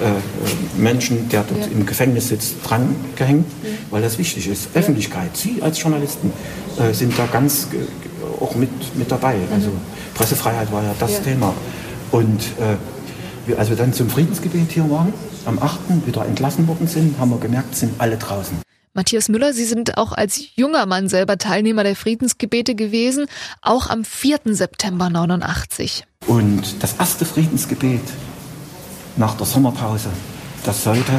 äh, 0.01 0.07
äh, 0.09 0.81
Menschen, 0.81 1.27
der 1.29 1.43
dort 1.43 1.61
Ja. 1.65 1.71
im 1.71 1.85
Gefängnis 1.85 2.29
sitzt, 2.29 2.55
dran 2.63 2.95
gehängt, 3.15 3.45
weil 3.91 4.01
das 4.01 4.17
wichtig 4.17 4.47
ist. 4.47 4.69
Öffentlichkeit, 4.73 5.35
Sie 5.35 5.61
als 5.61 5.81
Journalisten 5.81 6.31
äh, 6.79 6.93
sind 6.93 7.17
da 7.19 7.25
ganz 7.25 7.69
ge- 7.69 7.81
auch 8.39 8.55
mit, 8.55 8.69
mit 8.97 9.11
dabei. 9.11 9.35
Also 9.53 9.71
Pressefreiheit 10.13 10.71
war 10.71 10.83
ja 10.83 10.93
das 10.99 11.13
Ja. 11.13 11.19
Thema. 11.19 11.53
Und 12.11 12.41
äh, 13.49 13.53
als 13.55 13.69
wir 13.69 13.75
dann 13.75 13.93
zum 13.93 14.09
Friedensgebet 14.09 14.71
hier 14.71 14.89
waren, 14.89 15.13
am 15.45 15.59
8. 15.59 16.05
wieder 16.05 16.25
entlassen 16.25 16.67
worden 16.67 16.87
sind, 16.87 17.17
haben 17.19 17.31
wir 17.31 17.39
gemerkt, 17.39 17.75
sind 17.75 17.93
alle 17.99 18.17
draußen. 18.17 18.57
Matthias 18.93 19.29
Müller, 19.29 19.53
Sie 19.53 19.63
sind 19.65 19.97
auch 19.97 20.11
als 20.11 20.41
junger 20.55 20.85
Mann 20.87 21.07
selber 21.07 21.37
Teilnehmer 21.37 21.83
der 21.83 21.95
Friedensgebete 21.95 22.73
gewesen, 22.73 23.27
auch 23.61 23.89
am 23.89 24.03
4. 24.03 24.39
September 24.45 25.09
89. 25.09 26.03
Und 26.25 26.81
das 26.81 26.95
erste 26.97 27.23
Friedensgebet 27.25 28.01
nach 29.15 29.35
der 29.37 29.45
Sommerpause, 29.45 30.09
das 30.63 30.83
sollte 30.83 31.11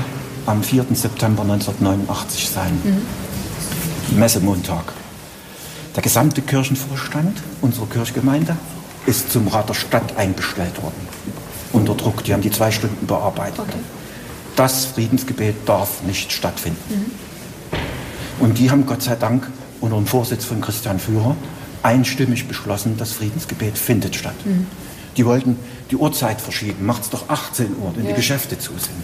am 0.47 0.63
4. 0.63 0.87
September 0.93 1.43
1989 1.43 2.49
sein. 2.49 2.73
Messemontag. 4.17 4.93
Der 5.99 6.03
gesamte 6.05 6.43
Kirchenvorstand 6.43 7.43
unserer 7.61 7.87
Kirchgemeinde 7.87 8.57
ist 9.07 9.33
zum 9.33 9.49
Rat 9.49 9.69
der 9.69 9.75
Stadt 9.75 10.17
einbestellt 10.17 10.81
worden. 10.81 11.09
Unter 11.73 11.97
Druck. 11.97 12.23
Die 12.23 12.33
haben 12.33 12.41
die 12.41 12.53
zwei 12.53 12.71
Stunden 12.71 13.09
bearbeitet. 13.09 13.67
Das 14.55 14.85
Friedensgebet 14.85 15.57
darf 15.67 16.05
nicht 16.05 16.31
stattfinden. 16.31 17.11
Und 18.39 18.59
die 18.61 18.71
haben 18.71 18.87
Gott 18.87 19.03
sei 19.03 19.17
Dank 19.17 19.51
unter 19.81 19.97
dem 19.97 20.07
Vorsitz 20.07 20.45
von 20.45 20.61
Christian 20.61 21.01
Führer 21.01 21.35
einstimmig 21.83 22.47
beschlossen, 22.47 22.95
das 22.97 23.11
Friedensgebet 23.11 23.77
findet 23.77 24.15
statt. 24.15 24.37
Die 25.17 25.27
wollten 25.27 25.57
die 25.91 25.97
Uhrzeit 25.97 26.41
verschieben, 26.41 26.87
macht 26.87 27.03
es 27.03 27.11
doch 27.11 27.29
18 27.29 27.75
Uhr, 27.77 27.93
wenn 27.97 28.07
die 28.07 28.15
Geschäfte 28.15 28.57
zu 28.57 28.71
sind. 28.71 29.03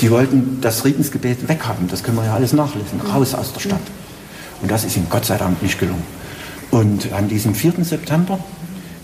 Die 0.00 0.10
wollten 0.10 0.62
das 0.62 0.80
Friedensgebet 0.80 1.50
weghaben, 1.50 1.86
das 1.86 2.02
können 2.02 2.16
wir 2.16 2.24
ja 2.24 2.34
alles 2.34 2.54
nachlesen, 2.54 2.98
raus 3.02 3.34
aus 3.34 3.52
der 3.52 3.60
Stadt. 3.60 3.82
Und 4.62 4.70
das 4.70 4.84
ist 4.84 4.96
ihnen 4.96 5.08
Gott 5.08 5.24
sei 5.24 5.36
Dank 5.36 5.62
nicht 5.62 5.78
gelungen. 5.78 6.04
Und 6.70 7.12
an 7.12 7.28
diesem 7.28 7.54
4. 7.54 7.84
September 7.84 8.38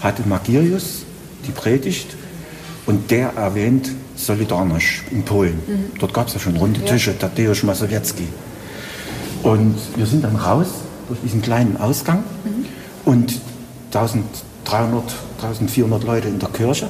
hatte 0.01 0.29
Magirius 0.29 1.05
die 1.47 1.53
Predigt 1.53 2.17
und 2.87 3.11
der 3.11 3.35
erwähnt 3.37 3.91
Solidarność 4.17 5.03
in 5.11 5.25
Polen. 5.25 5.59
Dort 5.99 6.15
gab 6.15 6.29
es 6.29 6.35
ja 6.35 6.41
schon 6.41 6.57
runde 6.57 6.81
Tische, 6.85 7.19
Tadeusz 7.19 7.63
Mazowiecki. 7.63 8.29
Und 9.43 9.77
wir 9.97 10.07
sind 10.07 10.25
dann 10.25 10.37
raus 10.37 10.69
durch 11.09 11.21
diesen 11.21 11.43
kleinen 11.43 11.77
Ausgang 11.77 12.23
und 13.05 13.35
1300, 13.93 15.15
1400 15.43 16.05
Leute 16.05 16.29
in 16.29 16.39
der 16.39 16.49
Kirche. 16.51 16.89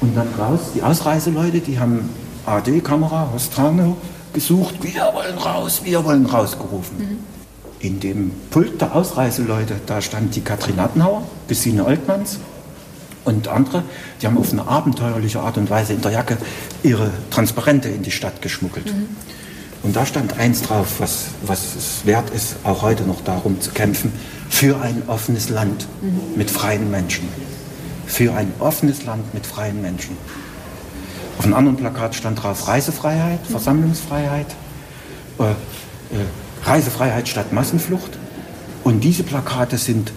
Und 0.00 0.16
dann 0.16 0.28
raus, 0.38 0.60
die 0.74 0.82
Ausreiseleute, 0.82 1.60
die 1.60 1.78
haben 1.78 2.10
AD-Kamera, 2.46 3.30
Hostrano 3.32 3.96
gesucht, 4.32 4.74
wir 4.82 5.10
wollen 5.14 5.38
raus, 5.38 5.80
wir 5.84 6.04
wollen 6.04 6.26
rausgerufen. 6.26 7.18
In 7.84 8.00
dem 8.00 8.30
Pult 8.48 8.80
der 8.80 8.96
Ausreiseleute, 8.96 9.74
da 9.84 10.00
stand 10.00 10.34
die 10.34 10.40
Katrin 10.40 10.78
Attenauer, 10.78 11.22
Gesine 11.48 11.84
Oltmanns 11.84 12.38
und 13.26 13.46
andere, 13.46 13.82
die 14.22 14.26
haben 14.26 14.38
auf 14.38 14.52
eine 14.52 14.66
abenteuerliche 14.66 15.40
Art 15.40 15.58
und 15.58 15.68
Weise 15.68 15.92
in 15.92 16.00
der 16.00 16.12
Jacke 16.12 16.38
ihre 16.82 17.10
Transparente 17.28 17.90
in 17.90 18.02
die 18.02 18.10
Stadt 18.10 18.40
geschmuggelt. 18.40 18.86
Und 19.82 19.94
da 19.94 20.06
stand 20.06 20.38
eins 20.38 20.62
drauf, 20.62 20.94
was, 20.96 21.26
was 21.42 21.76
es 21.76 22.06
wert 22.06 22.30
ist, 22.30 22.56
auch 22.64 22.80
heute 22.80 23.02
noch 23.02 23.20
darum 23.20 23.60
zu 23.60 23.70
kämpfen, 23.72 24.12
für 24.48 24.80
ein 24.80 25.02
offenes 25.06 25.50
Land 25.50 25.86
mit 26.36 26.50
freien 26.50 26.90
Menschen. 26.90 27.28
Für 28.06 28.32
ein 28.32 28.50
offenes 28.60 29.04
Land 29.04 29.34
mit 29.34 29.46
freien 29.46 29.82
Menschen. 29.82 30.16
Auf 31.36 31.44
einem 31.44 31.52
anderen 31.52 31.76
Plakat 31.76 32.14
stand 32.14 32.42
drauf 32.42 32.66
Reisefreiheit, 32.66 33.40
Versammlungsfreiheit, 33.46 34.46
äh, 35.38 35.50
äh, 35.50 35.54
Reisefreiheit 36.64 37.28
statt 37.28 37.52
Massenflucht. 37.52 38.18
Und 38.82 39.02
diese 39.02 39.22
Plakate 39.22 39.78
sind 39.78 40.12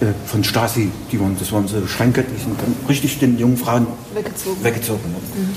äh, 0.00 0.06
von 0.26 0.44
Stasi, 0.44 0.90
die 1.10 1.20
waren, 1.20 1.36
das 1.38 1.52
waren 1.52 1.66
so 1.68 1.86
Schränke, 1.86 2.22
die 2.22 2.40
sind 2.40 2.60
dann 2.60 2.74
richtig 2.88 3.18
den 3.18 3.38
jungen 3.38 3.56
Frauen 3.56 3.86
Weggezogen. 4.14 4.62
weggezogen 4.62 5.04
worden. 5.04 5.56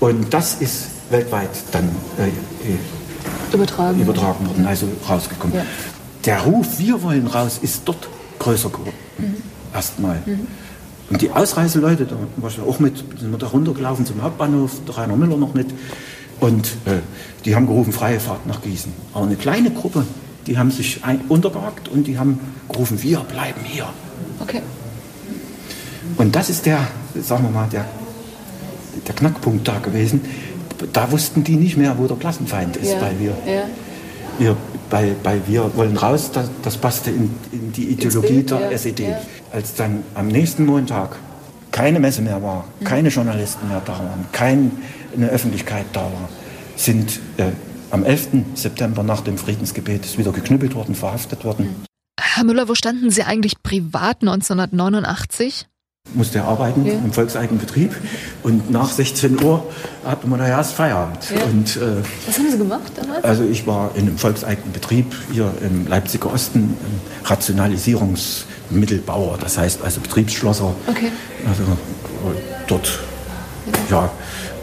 Und 0.00 0.34
das 0.34 0.56
ist 0.56 0.88
weltweit 1.10 1.48
dann 1.72 1.88
äh, 2.18 2.28
äh, 2.28 2.32
Übertragen. 3.52 4.00
übertragen 4.00 4.46
worden, 4.48 4.66
also 4.66 4.86
rausgekommen. 5.08 5.56
Ja. 5.56 5.64
Der 6.26 6.40
Ruf, 6.42 6.78
wir 6.78 7.02
wollen 7.02 7.26
raus, 7.26 7.58
ist 7.62 7.82
dort 7.84 8.08
größer 8.38 8.68
geworden. 8.68 8.92
Erstmal. 9.72 10.22
Und 11.10 11.20
die 11.20 11.30
Ausreiseleute, 11.30 12.06
da 12.06 12.16
war 12.36 12.50
ich 12.50 12.60
auch 12.60 12.78
mit, 12.80 12.98
sind 12.98 13.30
wir 13.30 13.38
da 13.38 13.46
runtergelaufen 13.46 14.06
zum 14.06 14.22
Hauptbahnhof, 14.22 14.72
der 14.86 14.96
Rainer 14.96 15.16
Müller 15.16 15.36
noch 15.36 15.54
mit. 15.54 15.68
Und 16.40 16.66
äh, 16.86 16.98
die 17.44 17.54
haben 17.54 17.66
gerufen, 17.66 17.92
freie 17.92 18.20
Fahrt 18.20 18.46
nach 18.46 18.62
Gießen. 18.62 18.92
Aber 19.12 19.26
eine 19.26 19.36
kleine 19.36 19.70
Gruppe, 19.70 20.04
die 20.46 20.58
haben 20.58 20.70
sich 20.70 21.00
untergehakt 21.28 21.88
und 21.88 22.06
die 22.06 22.18
haben 22.18 22.40
gerufen, 22.68 23.02
wir 23.02 23.20
bleiben 23.20 23.60
hier. 23.64 23.86
Okay. 24.40 24.60
Und 26.16 26.34
das 26.36 26.50
ist 26.50 26.66
der, 26.66 26.80
sagen 27.22 27.44
wir 27.44 27.50
mal, 27.50 27.68
der, 27.70 27.84
der 29.06 29.14
Knackpunkt 29.14 29.66
da 29.66 29.78
gewesen. 29.78 30.20
Da 30.92 31.10
wussten 31.10 31.44
die 31.44 31.56
nicht 31.56 31.76
mehr, 31.76 31.96
wo 31.98 32.06
der 32.06 32.16
Klassenfeind 32.16 32.76
ist, 32.76 32.92
Ja. 32.92 33.00
weil 33.00 33.18
wir 33.18 33.30
Ja. 33.46 33.62
wir, 34.38 34.56
bei, 34.90 35.12
bei 35.22 35.40
Wir 35.46 35.70
wollen 35.76 35.96
raus, 35.96 36.30
das, 36.32 36.50
das 36.62 36.76
passte 36.76 37.10
in, 37.10 37.30
in 37.52 37.72
die 37.72 37.84
Ideologie 37.90 38.28
Bild, 38.34 38.50
der 38.50 38.60
ja, 38.60 38.70
SED. 38.72 39.00
ja. 39.08 39.20
Als 39.52 39.74
dann 39.74 40.02
am 40.14 40.28
nächsten 40.28 40.66
Montag 40.66 41.16
keine 41.70 42.00
Messe 42.00 42.22
mehr 42.22 42.42
war, 42.42 42.64
Mhm. 42.80 42.84
keine 42.84 43.08
Journalisten 43.08 43.68
mehr 43.68 43.80
da 43.84 43.92
waren, 43.92 44.26
keine 45.14 45.28
Öffentlichkeit 45.30 45.86
da 45.92 46.00
war, 46.02 46.28
sind 46.76 47.20
äh, 47.36 47.50
am 47.90 48.04
11. 48.04 48.28
September 48.54 49.02
nach 49.02 49.20
dem 49.20 49.38
Friedensgebet 49.38 50.18
wieder 50.18 50.32
geknüppelt 50.32 50.74
worden, 50.74 50.94
verhaftet 50.94 51.44
worden. 51.44 51.84
Herr 52.20 52.44
Müller, 52.44 52.68
wo 52.68 52.74
standen 52.74 53.10
Sie 53.10 53.22
eigentlich 53.22 53.62
privat 53.62 54.22
1989? 54.22 55.66
Musste 56.12 56.38
er 56.38 56.44
arbeiten 56.44 56.84
Ja. 56.84 56.92
im 56.94 57.12
volkseigenen 57.12 57.58
Betrieb 57.58 57.94
und 58.42 58.70
nach 58.70 58.90
16 58.90 59.42
Uhr 59.42 59.64
hatten 60.04 60.28
wir 60.28 60.36
da 60.36 60.46
erst 60.46 60.74
Feierabend. 60.74 61.30
Ja. 61.30 61.44
Und, 61.44 61.76
äh, 61.76 62.02
Was 62.26 62.38
haben 62.38 62.50
Sie 62.50 62.58
gemacht 62.58 62.92
damals? 62.94 63.24
Also 63.24 63.44
ich 63.44 63.66
war 63.66 63.90
in 63.94 64.08
einem 64.08 64.18
volkseigenen 64.18 64.72
Betrieb 64.72 65.06
hier 65.32 65.52
im 65.62 65.86
Leipziger 65.86 66.30
Osten, 66.32 66.76
Rationalisierungsmittelbauer, 67.24 69.38
das 69.38 69.56
heißt 69.56 69.80
also 69.82 70.00
Betriebsschlosser. 70.00 70.74
Okay. 70.88 71.10
Also 71.48 71.62
äh, 71.62 71.66
dort, 72.66 73.00
ja. 73.90 74.10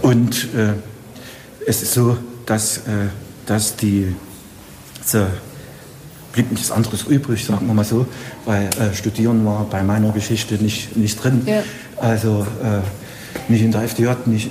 Und 0.02 0.54
äh, 0.56 0.74
es 1.66 1.82
ist 1.82 1.94
so, 1.94 2.18
dass, 2.46 2.78
äh, 2.80 3.10
dass 3.46 3.76
die, 3.76 4.16
so, 5.06 5.26
blieb 6.34 6.52
nichts 6.52 6.72
anderes 6.72 7.04
übrig, 7.04 7.46
sagen 7.46 7.68
wir 7.68 7.74
mal 7.74 7.86
so, 7.86 8.06
weil 8.46 8.70
äh, 8.80 8.94
Studieren 8.96 9.46
war 9.46 9.66
bei 9.70 9.84
meiner 9.84 10.12
Geschichte 10.12 10.56
nicht, 10.56 10.96
nicht 10.98 11.24
drin. 11.24 11.44
Ja. 11.46 11.64
Also 11.98 12.46
äh, 12.64 13.52
nicht 13.52 13.62
in 13.62 13.72
der 13.72 13.84
FDJ, 13.84 14.10
nicht, 14.26 14.50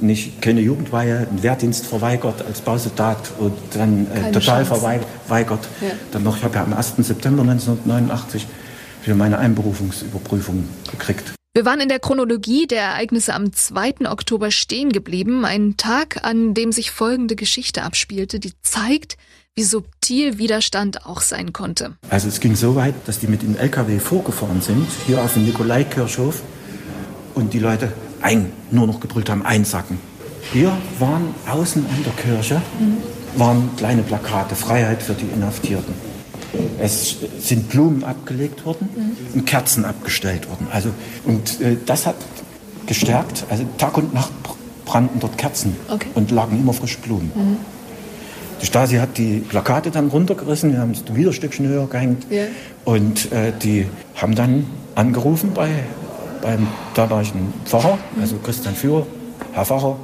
nicht 0.00 0.42
keine 0.42 0.60
Jugendweihe, 0.60 1.26
einen 1.28 1.42
Wehrdienst 1.42 1.86
verweigert 1.86 2.44
als 2.46 2.60
Bausoldat 2.60 3.30
und 3.38 3.54
dann 3.74 4.06
äh, 4.12 4.32
total 4.32 4.64
Chance. 4.64 5.02
verweigert. 5.26 5.68
Ja. 5.80 5.88
Dann 6.12 6.22
noch, 6.22 6.36
ich 6.36 6.44
habe 6.44 6.54
ja 6.54 6.62
am 6.62 6.72
1. 6.72 6.94
September 6.98 7.42
1989 7.42 8.46
für 9.02 9.14
meine 9.14 9.38
Einberufungsüberprüfung 9.38 10.64
gekriegt. 10.90 11.37
Wir 11.58 11.64
waren 11.64 11.80
in 11.80 11.88
der 11.88 11.98
Chronologie 11.98 12.68
der 12.68 12.82
Ereignisse 12.82 13.34
am 13.34 13.52
2. 13.52 14.08
Oktober 14.08 14.52
stehen 14.52 14.92
geblieben. 14.92 15.44
Ein 15.44 15.76
Tag, 15.76 16.24
an 16.24 16.54
dem 16.54 16.70
sich 16.70 16.92
folgende 16.92 17.34
Geschichte 17.34 17.82
abspielte, 17.82 18.38
die 18.38 18.52
zeigt, 18.62 19.16
wie 19.56 19.64
subtil 19.64 20.38
Widerstand 20.38 21.04
auch 21.04 21.20
sein 21.20 21.52
konnte. 21.52 21.96
Also 22.10 22.28
es 22.28 22.38
ging 22.38 22.54
so 22.54 22.76
weit, 22.76 22.94
dass 23.06 23.18
die 23.18 23.26
mit 23.26 23.42
dem 23.42 23.56
LKW 23.56 23.98
vorgefahren 23.98 24.62
sind, 24.62 24.86
hier 25.08 25.20
auf 25.20 25.34
dem 25.34 25.46
Nikolaikirchhof, 25.46 26.42
und 27.34 27.52
die 27.52 27.58
Leute 27.58 27.92
ein, 28.22 28.52
nur 28.70 28.86
noch 28.86 29.00
gebrüllt 29.00 29.28
haben, 29.28 29.44
einsacken. 29.44 29.98
Hier 30.52 30.78
waren 31.00 31.34
außen 31.48 31.84
an 31.84 32.04
der 32.04 32.12
Kirche 32.12 32.62
waren 33.34 33.68
kleine 33.76 34.02
Plakate, 34.02 34.54
Freiheit 34.54 35.02
für 35.02 35.14
die 35.14 35.26
Inhaftierten. 35.26 35.92
Es 36.80 37.16
sind 37.40 37.68
Blumen 37.68 38.04
abgelegt 38.04 38.64
worden 38.64 38.88
und 39.34 39.46
Kerzen 39.46 39.84
abgestellt 39.84 40.48
worden. 40.48 40.68
Also, 40.72 40.90
und 41.24 41.60
äh, 41.60 41.76
das 41.84 42.06
hat 42.06 42.16
gestärkt. 42.86 43.44
Also 43.50 43.64
Tag 43.76 43.96
und 43.98 44.14
Nacht 44.14 44.32
brannten 44.84 45.20
dort 45.20 45.36
Kerzen 45.36 45.76
Okay. 45.88 46.08
und 46.14 46.30
lagen 46.30 46.58
immer 46.58 46.72
frische 46.72 46.98
Blumen. 46.98 47.30
Die 48.62 48.66
Stasi 48.66 48.96
hat 48.96 49.18
die 49.18 49.38
Plakate 49.38 49.90
dann 49.90 50.08
runtergerissen, 50.08 50.72
wir 50.72 50.80
haben 50.80 50.92
es 50.92 51.04
wieder 51.14 51.30
ein 51.30 51.32
Stückchen 51.34 51.68
höher 51.68 51.86
gehängt. 51.86 52.26
Ja. 52.30 52.44
Und 52.84 53.30
äh, 53.30 53.52
die 53.62 53.86
haben 54.16 54.34
dann 54.34 54.66
angerufen 54.94 55.52
bei, 55.54 55.68
beim 56.42 56.66
damaligen 56.94 57.52
Pfarrer, 57.66 57.98
also 58.20 58.36
Christian 58.36 58.74
Führer, 58.74 59.06
Herr 59.52 59.64
Pfarrer, 59.64 59.96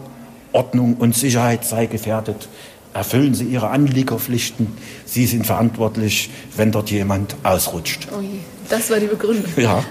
Ordnung 0.53 0.95
und 0.99 1.17
Sicherheit 1.17 1.65
sei 1.65 1.87
gefährdet. 1.87 2.49
Erfüllen 2.95 3.35
Sie 3.35 3.45
Ihre 3.45 3.71
Anliegerpflichten. 3.71 4.69
Sie 5.05 5.27
sind 5.27 5.47
verantwortlich, 5.47 6.31
wenn 6.57 6.71
dort 6.71 6.93
jemand 6.93 7.35
ausrutscht. 7.43 8.07
Oh 8.17 8.21
je, 8.21 8.39
das 8.71 8.89
war 8.89 9.01
die 9.01 9.09
Begründung. 9.09 9.51
Ja. 9.57 9.85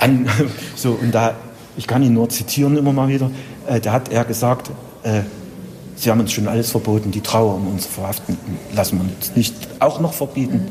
An, 0.00 0.28
so, 0.74 0.98
und 1.00 1.14
da, 1.14 1.36
ich 1.76 1.86
kann 1.86 2.02
ihn 2.02 2.14
nur 2.14 2.28
zitieren 2.28 2.76
immer 2.76 2.92
mal 2.92 3.08
wieder, 3.08 3.30
äh, 3.68 3.80
da 3.80 3.92
hat 3.92 4.10
er 4.10 4.24
gesagt, 4.24 4.70
äh, 5.04 5.22
Sie 5.98 6.10
haben 6.10 6.20
uns 6.20 6.32
schon 6.32 6.46
alles 6.46 6.70
verboten, 6.70 7.10
die 7.10 7.22
Trauer 7.22 7.54
um 7.54 7.68
uns 7.68 7.86
verhaften 7.86 8.36
lassen 8.74 8.98
wir 8.98 9.16
uns 9.16 9.34
nicht 9.34 9.54
auch 9.78 9.98
noch 9.98 10.12
verbieten. 10.12 10.66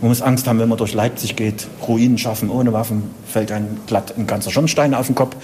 Man 0.00 0.08
muss 0.08 0.22
Angst 0.22 0.48
haben, 0.48 0.58
wenn 0.58 0.68
man 0.68 0.76
durch 0.76 0.92
Leipzig 0.92 1.36
geht, 1.36 1.68
Ruinen 1.86 2.18
schaffen 2.18 2.50
ohne 2.50 2.72
Waffen, 2.72 3.04
fällt 3.26 3.52
ein 3.52 3.78
glatt 3.86 4.14
ein 4.18 4.26
ganzer 4.26 4.50
Schornstein 4.50 4.92
auf 4.92 5.06
den 5.06 5.14
Kopf. 5.14 5.36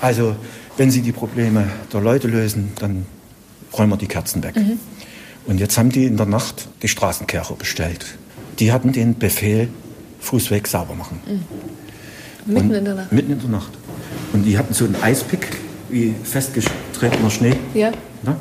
Also, 0.00 0.36
wenn 0.76 0.90
Sie 0.90 1.00
die 1.00 1.12
Probleme 1.12 1.64
der 1.92 2.00
Leute 2.00 2.28
lösen, 2.28 2.72
dann 2.78 3.06
räumen 3.76 3.90
wir 3.92 3.96
die 3.96 4.06
Kerzen 4.06 4.42
weg. 4.42 4.54
Und 5.46 5.58
jetzt 5.58 5.78
haben 5.78 5.90
die 5.90 6.04
in 6.06 6.16
der 6.16 6.26
Nacht 6.26 6.68
die 6.82 6.88
Straßenkehrer 6.88 7.54
bestellt. 7.56 8.06
Die 8.58 8.72
hatten 8.72 8.92
den 8.92 9.18
Befehl, 9.18 9.68
Fußweg 10.20 10.66
sauber 10.66 10.94
machen. 10.94 11.20
Mitten 12.46 12.68
Und- 12.70 12.74
in 12.74 12.84
der 12.84 12.94
Nacht. 12.94 13.12
Mitten 13.12 13.32
in 13.32 13.40
der 13.40 13.48
Nacht. 13.50 13.70
Und 14.32 14.44
die 14.44 14.58
hatten 14.58 14.74
so 14.74 14.84
einen 14.84 14.96
Eispick, 15.02 15.46
wie 15.88 16.14
festgetretener 16.22 17.30
Schnee, 17.30 17.54
Ja. 17.74 17.90
ne, 18.22 18.36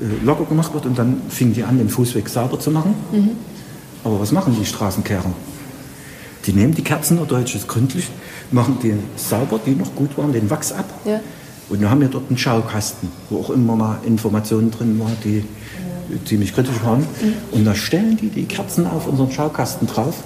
äh, 0.00 0.24
locker 0.24 0.44
gemacht 0.46 0.72
wird. 0.74 0.86
Und 0.86 0.98
dann 0.98 1.22
fingen 1.28 1.52
die 1.54 1.62
an, 1.64 1.78
den 1.78 1.88
Fußweg 1.88 2.28
sauber 2.28 2.58
zu 2.58 2.70
machen. 2.70 2.94
Mhm. 3.12 3.30
Aber 4.04 4.20
was 4.20 4.32
machen 4.32 4.56
die 4.58 4.64
Straßenkehrer? 4.66 5.32
Die 6.46 6.52
nehmen 6.52 6.74
die 6.74 6.82
Kerzen, 6.82 7.18
oder 7.18 7.26
Deutsch 7.38 7.54
ist 7.54 7.68
gründlich, 7.68 8.08
machen 8.52 8.78
die 8.82 8.94
sauber, 9.16 9.60
die 9.64 9.72
noch 9.72 9.94
gut 9.94 10.16
waren, 10.16 10.32
den 10.32 10.48
Wachs 10.50 10.72
ab. 10.72 10.86
Ja. 11.04 11.20
Und 11.68 11.80
wir 11.80 11.90
haben 11.90 12.00
ja 12.02 12.08
dort 12.08 12.28
einen 12.28 12.38
Schaukasten, 12.38 13.08
wo 13.30 13.40
auch 13.40 13.50
immer 13.50 13.76
mal 13.76 13.98
Informationen 14.06 14.70
drin 14.70 14.98
waren, 14.98 15.16
die 15.24 15.44
ziemlich 16.24 16.54
kritisch 16.54 16.82
waren. 16.82 17.06
Und 17.52 17.64
da 17.66 17.74
stellen 17.74 18.16
die 18.16 18.28
die 18.30 18.44
Kerzen 18.44 18.86
auf 18.86 19.06
unseren 19.06 19.30
Schaukasten 19.30 19.86
drauf 19.86 20.22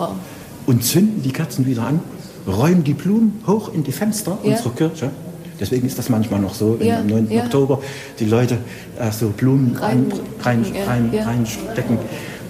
und 0.66 0.84
zünden 0.84 1.22
die 1.22 1.32
Kerzen 1.32 1.66
wieder 1.66 1.82
an, 1.82 2.00
räumen 2.46 2.84
die 2.84 2.94
Blumen 2.94 3.40
hoch 3.46 3.72
in 3.74 3.82
die 3.82 3.90
Fenster 3.92 4.38
Ja. 4.44 4.50
unserer 4.52 4.70
Kirche. 4.70 5.10
Deswegen 5.58 5.86
ist 5.86 5.98
das 5.98 6.08
manchmal 6.08 6.40
noch 6.40 6.54
so, 6.54 6.76
wenn 6.78 6.86
Ja, 6.86 6.98
am 7.00 7.06
9. 7.08 7.30
ja. 7.30 7.42
Oktober 7.44 7.80
die 8.18 8.24
Leute 8.26 8.58
äh, 8.98 9.10
so 9.12 9.28
Blumen 9.28 9.76
Rein- 9.76 10.12
rein, 10.42 10.64
rein, 10.86 11.10
ja. 11.12 11.24
reinstecken. 11.24 11.98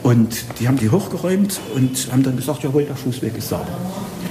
Und 0.03 0.45
die 0.61 0.67
haben 0.69 0.79
die 0.79 0.91
hochgeräumt 0.91 1.61
und 1.75 2.09
haben 2.11 2.23
dann 2.23 2.37
gesagt, 2.37 2.63
jawohl, 2.63 2.85
der 2.85 2.97
Fußweg 2.97 3.37
ist 3.39 3.49
sauber. 3.51 3.67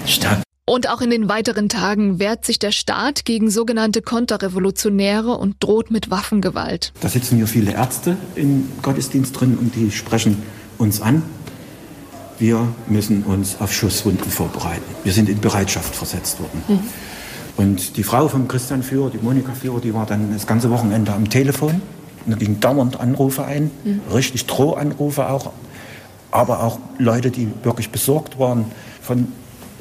Stark. 0.05 0.39
Und 0.67 0.89
auch 0.89 1.01
in 1.01 1.09
den 1.09 1.27
weiteren 1.27 1.69
Tagen 1.69 2.19
wehrt 2.19 2.45
sich 2.45 2.59
der 2.59 2.71
Staat 2.71 3.25
gegen 3.25 3.49
sogenannte 3.49 4.01
Konterrevolutionäre 4.01 5.31
und 5.31 5.55
droht 5.59 5.89
mit 5.89 6.11
Waffengewalt. 6.11 6.93
Da 7.01 7.09
sitzen 7.09 7.37
hier 7.37 7.47
viele 7.47 7.73
Ärzte 7.73 8.15
im 8.35 8.69
Gottesdienst 8.81 9.39
drin 9.39 9.57
und 9.59 9.75
die 9.75 9.91
sprechen 9.91 10.41
uns 10.77 11.01
an. 11.01 11.23
Wir 12.37 12.67
müssen 12.87 13.23
uns 13.23 13.59
auf 13.59 13.73
Schusswunden 13.73 14.29
vorbereiten. 14.29 14.83
Wir 15.03 15.13
sind 15.13 15.29
in 15.29 15.41
Bereitschaft 15.41 15.95
versetzt 15.95 16.39
worden. 16.39 16.63
Und 17.57 17.97
die 17.97 18.03
Frau 18.03 18.27
vom 18.27 18.47
Christian 18.47 18.81
Führer, 18.83 19.09
die 19.09 19.17
Monika 19.17 19.53
Führer, 19.53 19.79
die 19.81 19.93
war 19.93 20.05
dann 20.05 20.31
das 20.31 20.47
ganze 20.47 20.69
Wochenende 20.69 21.11
am 21.13 21.29
Telefon. 21.29 21.81
Und 22.25 22.31
da 22.31 22.37
gingen 22.37 22.59
dauernd 22.59 22.99
Anrufe 22.99 23.43
ein, 23.45 23.71
richtig 24.13 24.45
Drohanrufe 24.45 25.27
auch. 25.27 25.51
Aber 26.29 26.63
auch 26.63 26.79
Leute, 26.97 27.29
die 27.29 27.47
wirklich 27.63 27.89
besorgt 27.89 28.39
waren 28.39 28.65
von 29.01 29.27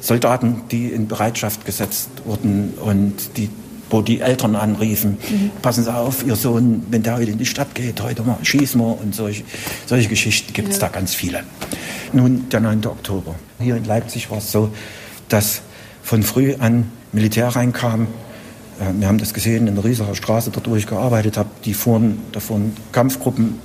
Soldaten, 0.01 0.63
die 0.71 0.87
in 0.87 1.07
Bereitschaft 1.07 1.65
gesetzt 1.65 2.09
wurden 2.25 2.73
und 2.81 3.37
die, 3.37 3.49
wo 3.89 4.01
die 4.01 4.19
Eltern 4.19 4.55
anriefen, 4.55 5.17
passen 5.61 5.83
Sie 5.83 5.93
auf, 5.93 6.25
Ihr 6.25 6.35
Sohn, 6.35 6.83
wenn 6.89 7.03
der 7.03 7.17
heute 7.17 7.31
in 7.31 7.37
die 7.37 7.45
Stadt 7.45 7.75
geht, 7.75 8.01
heute 8.01 8.23
mal 8.23 8.37
schießen 8.41 8.81
wir 8.81 8.99
und 8.99 9.15
solche, 9.15 9.43
solche 9.85 10.09
Geschichten 10.09 10.53
gibt 10.53 10.69
es 10.69 10.79
da 10.79 10.87
ganz 10.87 11.13
viele. 11.13 11.43
Nun, 12.13 12.49
der 12.49 12.59
9. 12.59 12.85
Oktober. 12.87 13.35
Hier 13.59 13.75
in 13.77 13.85
Leipzig 13.85 14.29
war 14.31 14.39
es 14.39 14.51
so, 14.51 14.71
dass 15.29 15.61
von 16.03 16.23
früh 16.23 16.55
an 16.55 16.91
Militär 17.11 17.47
reinkam. 17.47 18.07
Äh, 18.79 18.99
Wir 18.99 19.07
haben 19.07 19.17
das 19.17 19.33
gesehen 19.33 19.67
in 19.67 19.75
der 19.75 19.85
Riesacher 19.85 20.15
Straße, 20.15 20.51
dort 20.51 20.69
wo 20.69 20.75
ich 20.75 20.87
gearbeitet 20.87 21.37
habe. 21.37 21.49
Die 21.63 21.73
fuhren, 21.73 22.19
da 22.31 22.39
fuhren 22.39 22.73
Kampfgruppen, 22.91 23.59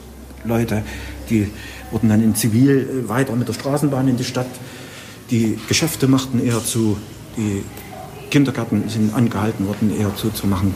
Leute, 0.44 0.82
die 1.30 1.50
wurden 1.90 2.08
dann 2.08 2.22
in 2.22 2.34
Zivil 2.34 3.04
äh, 3.04 3.08
weiter 3.08 3.34
mit 3.34 3.48
der 3.48 3.54
Straßenbahn 3.54 4.06
in 4.08 4.16
die 4.16 4.24
Stadt. 4.24 4.46
Die 5.30 5.58
Geschäfte 5.68 6.06
machten 6.06 6.44
eher 6.44 6.64
zu, 6.64 6.96
die 7.36 7.64
Kindergärten 8.30 8.88
sind 8.88 9.14
angehalten 9.14 9.66
worden, 9.66 9.96
eher 9.98 10.14
zuzumachen. 10.16 10.74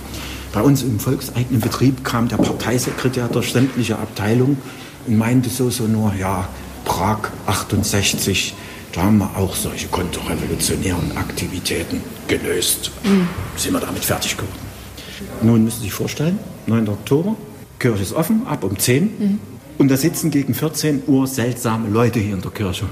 Bei 0.53 0.63
uns 0.63 0.83
im 0.83 0.99
volkseigenen 0.99 1.61
Betrieb 1.61 2.05
kam 2.05 2.29
der 2.29 2.37
Parteisekretär 2.37 3.29
durch 3.29 3.53
sämtliche 3.53 3.99
Abteilungen 3.99 4.59
und 5.07 5.17
meinte 5.17 5.49
so, 5.49 5.71
so 5.71 5.85
nur, 5.85 6.13
ja, 6.19 6.49
Prag 6.85 7.31
68, 7.47 8.55
da 8.93 9.03
haben 9.03 9.19
wir 9.19 9.37
auch 9.37 9.55
solche 9.55 9.87
konterrevolutionären 9.87 11.17
Aktivitäten 11.17 12.01
gelöst. 12.27 12.91
Sind 13.57 13.73
wir 13.73 13.81
damit 13.81 14.05
fertig 14.05 14.37
geworden. 14.37 14.53
Nun 15.43 15.65
müssen 15.65 15.79
Sie 15.79 15.85
sich 15.85 15.93
vorstellen, 15.93 16.39
9. 16.67 16.89
Oktober, 16.89 17.37
Kirche 17.79 18.03
ist 18.03 18.13
offen, 18.13 18.47
ab 18.47 18.65
um 18.65 18.77
10 18.77 19.39
und 19.79 19.89
da 19.89 19.97
sitzen 19.97 20.31
gegen 20.31 20.55
14 20.55 21.05
Uhr 21.07 21.27
seltsame 21.27 21.89
Leute 21.89 22.19
hier 22.19 22.35
in 22.35 22.43
der 22.43 22.51
Kirche. 22.51 22.87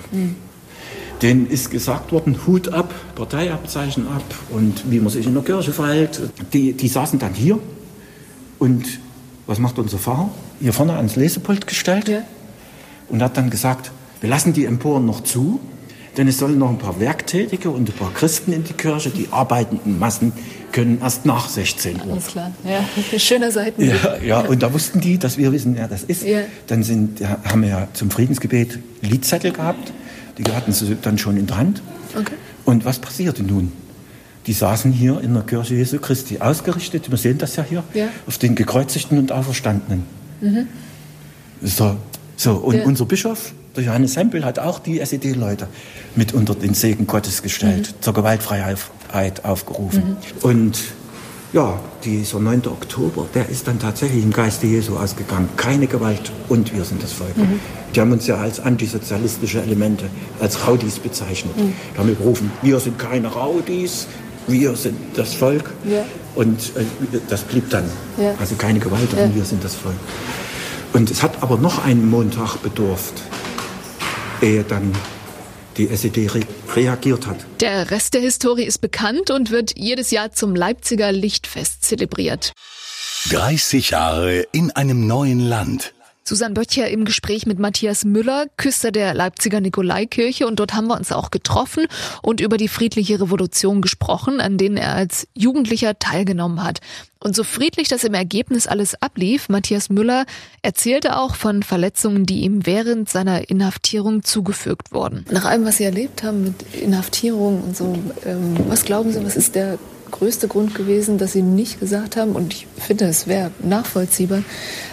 Denen 1.23 1.47
ist 1.49 1.71
gesagt 1.71 2.13
worden, 2.13 2.37
Hut 2.47 2.73
ab, 2.73 2.95
Parteiabzeichen 3.17 4.07
ab 4.09 4.23
und 4.51 4.91
wie 4.91 5.01
man 5.01 5.11
sich 5.11 5.27
in 5.27 5.35
der 5.35 5.43
Kirche 5.43 5.73
verhält. 5.73 6.21
Die, 6.53 6.73
die 6.75 6.89
saßen 6.89 7.19
dann 7.19 7.35
hier 7.35 7.59
und 8.59 8.85
was 9.47 9.59
macht 9.59 9.79
unser 9.79 9.99
Pfarrer? 9.99 10.31
Hier 10.61 10.73
vorne 10.73 10.95
ans 10.95 11.17
Lesepult 11.17 11.67
gestellt 11.67 12.09
Ja. 12.09 12.21
und 13.09 13.23
hat 13.23 13.37
dann 13.37 13.51
gesagt, 13.51 13.91
wir 14.21 14.29
lassen 14.31 14.53
die 14.53 14.65
Emporen 14.65 15.07
noch 15.07 15.23
zu, 15.23 15.61
denn 16.17 16.27
es 16.29 16.39
sollen 16.39 16.59
noch 16.59 16.69
ein 16.71 16.79
paar 16.79 16.99
Werktätige 17.01 17.71
und 17.71 17.89
ein 17.89 17.93
paar 17.95 18.13
Christen 18.13 18.53
in 18.53 18.65
die 18.65 18.73
Kirche. 18.73 19.11
Die 19.11 19.29
arbeitenden 19.31 19.99
Massen 19.99 20.33
können 20.73 20.99
erst 21.01 21.25
nach 21.25 21.49
16 21.49 21.97
Uhr. 22.05 22.13
Alles 22.13 22.27
klar. 22.27 22.53
Ja, 22.65 22.85
schöner 23.19 23.51
Seitenblick. 23.53 23.95
Ja, 24.03 24.17
ja, 24.23 24.41
und 24.41 24.63
da 24.63 24.73
wussten 24.73 25.01
die, 25.01 25.19
dass 25.19 25.39
wir 25.39 25.53
wissen, 25.53 25.77
wer 25.77 25.87
das 25.89 26.03
ist. 26.03 26.25
Ja. 26.25 26.41
Dann 26.67 26.83
sind, 26.83 27.21
haben 27.45 27.63
wir 27.63 27.69
ja 27.69 27.89
zum 27.93 28.11
Friedensgebet 28.11 28.79
Liedzettel 29.03 29.53
gehabt. 29.53 29.93
Die 30.38 30.53
hatten 30.53 30.72
sie 30.72 30.96
dann 31.01 31.18
schon 31.18 31.37
in 31.37 31.46
der 31.46 31.57
Hand. 31.59 31.83
Okay. 32.16 32.35
Und 32.64 32.85
was 32.85 32.98
passierte 32.98 33.42
nun? 33.42 33.72
Die 34.46 34.53
saßen 34.53 34.92
hier 34.92 35.20
in 35.20 35.35
der 35.35 35.42
Kirche 35.42 35.74
Jesu 35.74 35.98
Christi 35.98 36.38
ausgerichtet, 36.38 37.11
wir 37.11 37.18
sehen 37.18 37.37
das 37.38 37.57
ja 37.57 37.64
hier, 37.68 37.83
Ja. 37.92 38.07
auf 38.27 38.38
den 38.38 38.55
Gekreuzigten 38.55 39.18
und 39.18 39.31
Auferstandenen. 39.33 40.05
So, 41.62 41.96
so, 42.37 42.53
und 42.55 42.77
Ja. 42.77 42.85
unser 42.85 43.05
Bischof, 43.05 43.53
der 43.77 43.85
Johannes 43.85 44.16
Hempel, 44.16 44.44
hat 44.44 44.59
auch 44.59 44.79
die 44.79 45.01
SED-Leute 45.01 45.66
mit 46.14 46.33
unter 46.33 46.55
den 46.55 46.72
Segen 46.74 47.07
Gottes 47.07 47.42
gestellt, 47.42 47.94
zur 48.01 48.14
Gewaltfreiheit 48.14 49.44
aufgerufen. 49.44 50.16
Und 50.42 50.79
ja, 51.53 51.79
dieser 52.05 52.41
9. 52.41 52.67
Oktober, 52.67 53.27
der 53.35 53.49
ist 53.49 53.67
dann 53.67 53.79
tatsächlich 53.79 54.23
im 54.23 54.33
Geiste 54.33 54.67
Jesu 54.67 54.97
ausgegangen. 54.97 55.49
Keine 55.57 55.87
Gewalt 55.87 56.31
und 56.49 56.75
wir 56.75 56.85
sind 56.85 57.03
das 57.03 57.13
Volk. 57.13 57.35
Die 57.95 58.01
haben 58.01 58.13
uns 58.13 58.27
ja 58.27 58.37
als 58.37 58.61
antisozialistische 58.61 59.63
Elemente, 59.63 60.05
als 60.41 60.67
Raudis 60.67 60.99
bezeichnet. 60.99 61.55
Da 61.95 62.01
haben 62.01 62.09
wir 62.09 62.17
gerufen, 62.17 62.51
wir 62.63 62.79
sind 62.81 62.99
keine 62.99 63.29
Raudis, 63.29 64.07
wir 64.47 64.77
sind 64.77 64.97
das 65.17 65.35
Volk. 65.35 65.71
Ja. 65.89 66.05
Und 66.35 66.61
äh, 66.77 66.85
das 67.29 67.43
blieb 67.43 67.69
dann. 67.71 67.85
Ja. 68.19 68.35
Also 68.39 68.55
keine 68.57 68.79
Gewalt 68.79 69.13
Ja. 69.17 69.25
und 69.25 69.35
wir 69.35 69.45
sind 69.45 69.65
das 69.65 69.75
Volk. 69.75 69.97
Und 70.93 71.11
es 71.11 71.23
hat 71.23 71.43
aber 71.43 71.57
noch 71.57 71.85
einen 71.85 72.09
Montag 72.09 72.57
bedurft, 72.63 73.15
ehe 74.41 74.65
dann 74.65 74.93
die 75.77 75.89
SED 75.89 76.29
reagiert 76.77 77.27
hat. 77.27 77.39
Der 77.61 77.91
Rest 77.91 78.15
der 78.15 78.21
Historie 78.21 78.65
ist 78.65 78.79
bekannt 78.79 79.31
und 79.31 79.51
wird 79.51 79.73
jedes 79.77 80.11
Jahr 80.11 80.33
zum 80.33 80.55
Leipziger 80.55 81.13
Lichtfest 81.13 81.85
zelebriert. 81.85 82.53
30 83.31 83.91
Jahre 83.91 84.47
in 84.53 84.71
einem 84.73 85.07
neuen 85.07 85.41
Land. 85.41 85.93
Susanne 86.29 86.53
Böttcher 86.53 86.88
im 86.91 87.07
Gespräch 87.07 87.47
mit 87.47 87.59
Matthias 87.59 88.05
Müller, 88.05 88.47
Küster 88.59 88.93
der 88.93 89.14
Leipziger 89.14 89.62
Nikolaikirche. 89.62 90.47
Und 90.47 90.61
dort 90.61 90.75
haben 90.75 90.88
wir 90.88 90.97
uns 90.97 91.11
auch 91.11 91.31
getroffen 91.31 91.87
und 92.23 92.43
über 92.43 92.59
die 92.59 92.69
friedliche 92.69 93.19
Revolution 93.19 93.81
gesprochen, 93.81 94.38
an 94.41 94.59
denen 94.59 94.77
er 94.77 94.95
als 94.95 95.27
Jugendlicher 95.35 95.99
teilgenommen 95.99 96.62
hat. 96.62 96.81
Und 97.19 97.35
so 97.35 97.45
friedlich 97.45 97.88
das 97.88 98.05
im 98.05 98.12
Ergebnis 98.12 98.67
alles 98.67 99.01
ablief, 99.01 99.49
Matthias 99.49 99.88
Müller 99.88 100.27
erzählte 100.61 101.17
auch 101.17 101.35
von 101.35 101.62
Verletzungen, 101.62 102.27
die 102.27 102.43
ihm 102.43 102.67
während 102.67 103.09
seiner 103.09 103.49
Inhaftierung 103.49 104.23
zugefügt 104.23 104.93
wurden. 104.93 105.25
Nach 105.31 105.47
allem, 105.47 105.64
was 105.64 105.79
Sie 105.79 105.85
erlebt 105.85 106.23
haben 106.23 106.45
mit 106.45 106.75
Inhaftierung 106.75 107.62
und 107.62 107.77
so, 107.77 107.99
ähm, 108.27 108.55
was 108.69 108.85
glauben 108.85 109.12
Sie, 109.12 109.25
was 109.25 109.35
ist 109.35 109.55
der 109.55 109.79
größte 110.11 110.49
Grund 110.49 110.75
gewesen, 110.75 111.18
dass 111.18 111.33
Sie 111.33 111.42
nicht 111.42 111.81
gesagt 111.81 112.16
haben, 112.16 112.33
und 112.33 112.53
ich 112.53 112.66
finde, 112.77 113.07
es 113.07 113.27
wäre 113.27 113.51
nachvollziehbar, 113.62 114.42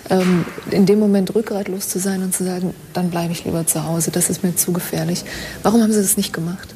ähm, 0.09 0.45
in 0.71 0.85
dem 0.85 0.99
Moment 0.99 1.33
rückgratlos 1.35 1.89
zu 1.89 1.99
sein 1.99 2.23
und 2.23 2.33
zu 2.33 2.43
sagen, 2.43 2.73
dann 2.93 3.09
bleibe 3.09 3.31
ich 3.31 3.45
lieber 3.45 3.65
zu 3.65 3.85
Hause, 3.85 4.11
das 4.11 4.29
ist 4.29 4.43
mir 4.43 4.55
zu 4.55 4.71
gefährlich. 4.71 5.23
Warum 5.63 5.81
haben 5.81 5.91
Sie 5.91 6.01
das 6.01 6.17
nicht 6.17 6.33
gemacht? 6.33 6.75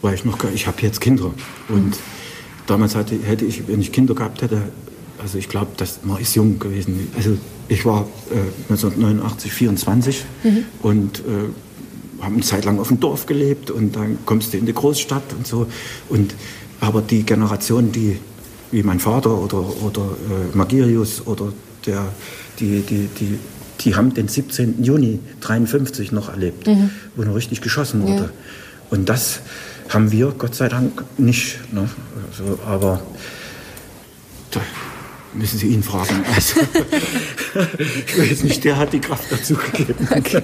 Weil 0.00 0.14
ich 0.14 0.24
noch, 0.24 0.38
ich 0.52 0.66
habe 0.66 0.80
jetzt 0.82 1.00
Kinder 1.00 1.32
und 1.68 1.86
mhm. 1.86 1.92
damals 2.66 2.94
hatte, 2.94 3.16
hätte 3.22 3.44
ich, 3.44 3.68
wenn 3.68 3.80
ich 3.80 3.92
Kinder 3.92 4.14
gehabt 4.14 4.42
hätte, 4.42 4.62
also 5.22 5.38
ich 5.38 5.48
glaube, 5.48 5.70
man 6.02 6.20
ist 6.20 6.34
jung 6.34 6.58
gewesen. 6.58 7.08
Also 7.16 7.36
ich 7.68 7.84
war 7.84 8.08
äh, 8.30 8.72
1989 8.72 9.52
24 9.52 10.24
mhm. 10.42 10.64
und 10.82 11.20
äh, 11.20 12.22
habe 12.22 12.34
eine 12.34 12.42
Zeit 12.42 12.64
lang 12.64 12.78
auf 12.78 12.88
dem 12.88 13.00
Dorf 13.00 13.26
gelebt 13.26 13.70
und 13.70 13.96
dann 13.96 14.18
kommst 14.26 14.52
du 14.52 14.58
in 14.58 14.66
die 14.66 14.72
Großstadt 14.72 15.32
und 15.36 15.46
so 15.46 15.66
und 16.08 16.34
aber 16.82 17.00
die 17.00 17.22
Generation, 17.22 17.92
die 17.92 18.18
wie 18.72 18.82
mein 18.82 18.98
Vater 18.98 19.38
oder, 19.38 19.58
oder 19.82 20.02
äh, 20.02 20.56
Magirius 20.56 21.24
oder 21.26 21.52
der, 21.86 22.06
die, 22.58 22.80
die, 22.80 23.08
die, 23.18 23.38
die 23.80 23.94
haben 23.94 24.12
den 24.14 24.26
17. 24.26 24.82
Juni 24.82 25.20
1953 25.36 26.10
noch 26.10 26.28
erlebt, 26.28 26.66
mhm. 26.66 26.90
wo 27.14 27.22
noch 27.22 27.36
richtig 27.36 27.60
geschossen 27.60 28.02
wurde. 28.02 28.24
Ja. 28.24 28.30
Und 28.90 29.08
das 29.08 29.40
haben 29.90 30.10
wir 30.10 30.32
Gott 30.36 30.56
sei 30.56 30.68
Dank 30.68 31.04
nicht. 31.18 31.58
Ne? 31.72 31.88
Also, 32.30 32.58
aber 32.66 33.00
da 34.50 34.60
müssen 35.34 35.58
Sie 35.58 35.68
ihn 35.68 35.82
fragen. 35.82 36.24
Also, 36.34 36.60
ich 37.78 38.18
weiß 38.18 38.44
nicht, 38.44 38.64
der 38.64 38.78
hat 38.78 38.92
die 38.94 39.00
Kraft 39.00 39.30
dazu 39.30 39.54
gegeben. 39.54 40.08
Okay. 40.16 40.42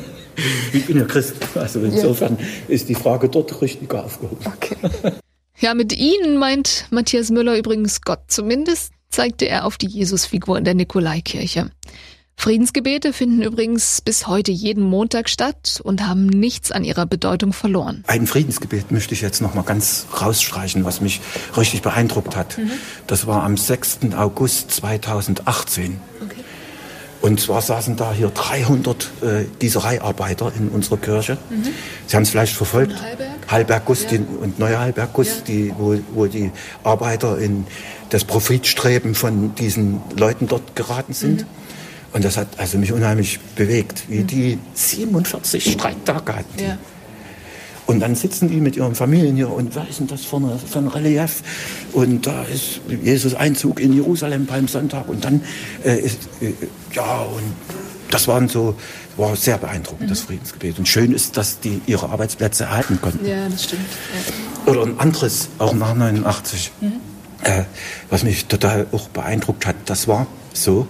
Ich 0.72 0.86
bin 0.86 0.98
ja 0.98 1.04
Christ. 1.04 1.34
Also 1.56 1.80
insofern 1.80 2.36
ja. 2.38 2.44
ist 2.68 2.88
die 2.88 2.94
Frage 2.94 3.28
dort 3.28 3.60
richtig 3.60 3.92
aufgehoben. 3.92 4.46
Okay. 4.46 4.76
Ja, 5.60 5.74
mit 5.74 5.92
ihnen 5.92 6.38
meint 6.38 6.86
Matthias 6.90 7.30
Müller 7.30 7.58
übrigens 7.58 8.02
Gott. 8.02 8.20
Zumindest 8.28 8.92
zeigte 9.10 9.48
er 9.48 9.64
auf 9.64 9.76
die 9.76 9.88
Jesusfigur 9.88 10.56
in 10.56 10.64
der 10.64 10.74
Nikolaikirche. 10.74 11.70
Friedensgebete 12.36 13.12
finden 13.12 13.42
übrigens 13.42 14.00
bis 14.00 14.28
heute 14.28 14.52
jeden 14.52 14.84
Montag 14.84 15.28
statt 15.28 15.80
und 15.82 16.06
haben 16.06 16.26
nichts 16.26 16.70
an 16.70 16.84
ihrer 16.84 17.04
Bedeutung 17.04 17.52
verloren. 17.52 18.04
Ein 18.06 18.28
Friedensgebet 18.28 18.92
möchte 18.92 19.14
ich 19.14 19.20
jetzt 19.20 19.42
noch 19.42 19.54
mal 19.54 19.62
ganz 19.62 20.06
rausstreichen, 20.20 20.84
was 20.84 21.00
mich 21.00 21.20
richtig 21.56 21.82
beeindruckt 21.82 22.36
hat. 22.36 22.56
Mhm. 22.56 22.70
Das 23.08 23.26
war 23.26 23.42
am 23.42 23.56
6. 23.56 23.98
August 24.16 24.70
2018. 24.70 26.00
Okay. 26.22 26.36
Und 27.20 27.40
zwar 27.40 27.60
saßen 27.60 27.96
da 27.96 28.12
hier 28.12 28.28
300 28.28 29.10
äh, 29.22 29.44
Gießereiarbeiter 29.58 30.52
in 30.56 30.68
unserer 30.68 30.98
Kirche. 30.98 31.38
Mhm. 31.50 31.64
Sie 32.06 32.14
haben 32.14 32.22
es 32.22 32.30
vielleicht 32.30 32.54
verfolgt. 32.54 33.02
Hallberg, 33.02 33.37
Gustin 33.84 34.26
ja. 34.30 34.44
und 34.44 34.58
Neue 34.58 34.78
Hallberg 34.78 35.12
Gust, 35.12 35.38
ja. 35.38 35.44
die, 35.54 35.74
wo, 35.76 35.98
wo 36.14 36.26
die 36.26 36.50
Arbeiter 36.84 37.38
in 37.38 37.66
das 38.10 38.24
Profitstreben 38.24 39.14
von 39.14 39.54
diesen 39.54 40.00
Leuten 40.16 40.46
dort 40.46 40.76
geraten 40.76 41.12
sind. 41.12 41.42
Mhm. 41.42 41.46
Und 42.12 42.24
das 42.24 42.36
hat 42.36 42.48
also 42.58 42.78
mich 42.78 42.92
unheimlich 42.92 43.38
bewegt, 43.54 44.04
wie 44.08 44.20
mhm. 44.20 44.26
die 44.26 44.58
47 44.74 45.72
Streiktage 45.72 46.34
hatten. 46.34 46.58
Ja. 46.60 46.78
Und 47.88 48.00
dann 48.00 48.14
sitzen 48.14 48.50
die 48.50 48.60
mit 48.60 48.76
ihren 48.76 48.94
Familien 48.94 49.36
hier 49.36 49.50
und 49.50 49.74
was 49.74 49.88
ist 49.88 50.00
denn 50.00 50.08
das 50.08 50.22
für, 50.22 50.36
eine, 50.36 50.58
für 50.58 50.78
ein 50.78 50.88
Relief? 50.88 51.42
Und 51.94 52.26
da 52.26 52.42
ist 52.42 52.82
Jesus 53.02 53.34
Einzug 53.34 53.80
in 53.80 53.94
Jerusalem 53.94 54.44
beim 54.44 54.68
Sonntag 54.68 55.08
und 55.08 55.24
dann 55.24 55.40
äh, 55.82 55.98
ist, 55.98 56.28
äh, 56.42 56.52
ja, 56.92 57.22
und 57.22 57.54
das 58.10 58.28
waren 58.28 58.48
so, 58.48 58.76
war 59.16 59.36
sehr 59.36 59.58
beeindruckend, 59.58 60.02
mhm. 60.02 60.08
das 60.08 60.20
Friedensgebet. 60.20 60.78
Und 60.78 60.88
schön 60.88 61.12
ist, 61.12 61.36
dass 61.36 61.60
die 61.60 61.80
ihre 61.86 62.08
Arbeitsplätze 62.08 62.64
erhalten 62.64 63.00
konnten. 63.00 63.26
Ja, 63.26 63.48
das 63.48 63.64
stimmt. 63.64 63.82
Ja. 64.66 64.72
Oder 64.72 64.82
ein 64.82 64.98
anderes, 64.98 65.48
auch 65.58 65.74
nach 65.74 65.94
89, 65.94 66.72
mhm. 66.80 66.92
äh, 67.42 67.64
was 68.10 68.24
mich 68.24 68.46
total 68.46 68.86
auch 68.92 69.08
beeindruckt 69.08 69.66
hat, 69.66 69.76
das 69.86 70.08
war 70.08 70.26
so, 70.52 70.86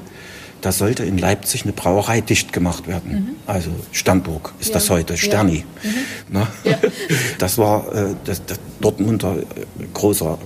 da 0.61 0.73
sollte 0.73 1.05
in 1.05 1.19
Leipzig 1.19 1.63
eine 1.63 1.73
Brauerei 1.73 2.21
dicht 2.21 2.53
gemacht 2.53 2.89
werden. 2.89 3.13
Mhm. 3.13 3.29
Also 3.47 3.71
Sternburg 3.93 4.55
ist 4.59 4.69
ja. 4.69 4.75
das 4.75 4.91
heute, 4.91 5.17
Sterni. 5.17 5.65
Mhm. 5.83 6.47
Ja. 6.65 6.79
Das 7.39 7.57
war 7.59 7.93
äh, 7.95 8.15
das, 8.25 8.45
das 8.45 8.59
Dortmunder 8.81 9.37
äh, 9.37 9.85
großer 9.95 10.39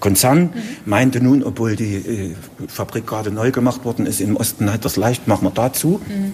Konzern, 0.00 0.42
mhm. 0.42 0.50
meinte 0.84 1.20
nun, 1.20 1.42
obwohl 1.42 1.76
die 1.76 1.94
äh, 1.94 2.34
Fabrik 2.68 3.06
gerade 3.06 3.30
neu 3.30 3.50
gemacht 3.50 3.84
worden 3.84 4.06
ist, 4.06 4.20
im 4.20 4.36
Osten 4.36 4.72
hat 4.72 4.84
das 4.84 4.96
leicht, 4.96 5.28
machen 5.28 5.44
wir 5.44 5.50
dazu. 5.50 6.00
Mhm. 6.06 6.32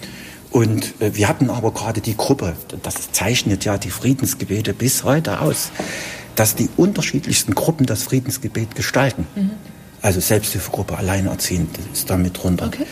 Und 0.51 1.01
äh, 1.01 1.15
wir 1.15 1.27
hatten 1.27 1.49
aber 1.49 1.71
gerade 1.71 2.01
die 2.01 2.15
Gruppe, 2.15 2.53
das 2.83 3.11
zeichnet 3.11 3.63
ja 3.65 3.77
die 3.77 3.89
Friedensgebete 3.89 4.73
bis 4.73 5.03
heute 5.03 5.39
aus, 5.41 5.71
dass 6.35 6.55
die 6.55 6.69
unterschiedlichsten 6.77 7.55
Gruppen 7.55 7.85
das 7.85 8.03
Friedensgebet 8.03 8.75
gestalten. 8.75 9.25
Mhm. 9.35 9.51
Also 10.01 10.19
Selbsthilfegruppe 10.19 10.97
Alleinerziehend 10.97 11.77
ist 11.93 12.09
da 12.09 12.17
mit 12.17 12.41
drunter. 12.41 12.67
Okay. 12.67 12.85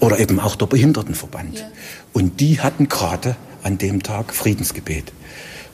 Oder 0.00 0.18
eben 0.18 0.40
auch 0.40 0.56
der 0.56 0.66
Behindertenverband. 0.66 1.60
Ja. 1.60 1.66
Und 2.12 2.40
die 2.40 2.60
hatten 2.60 2.88
gerade 2.88 3.36
an 3.62 3.78
dem 3.78 4.02
Tag 4.02 4.34
Friedensgebet. 4.34 5.12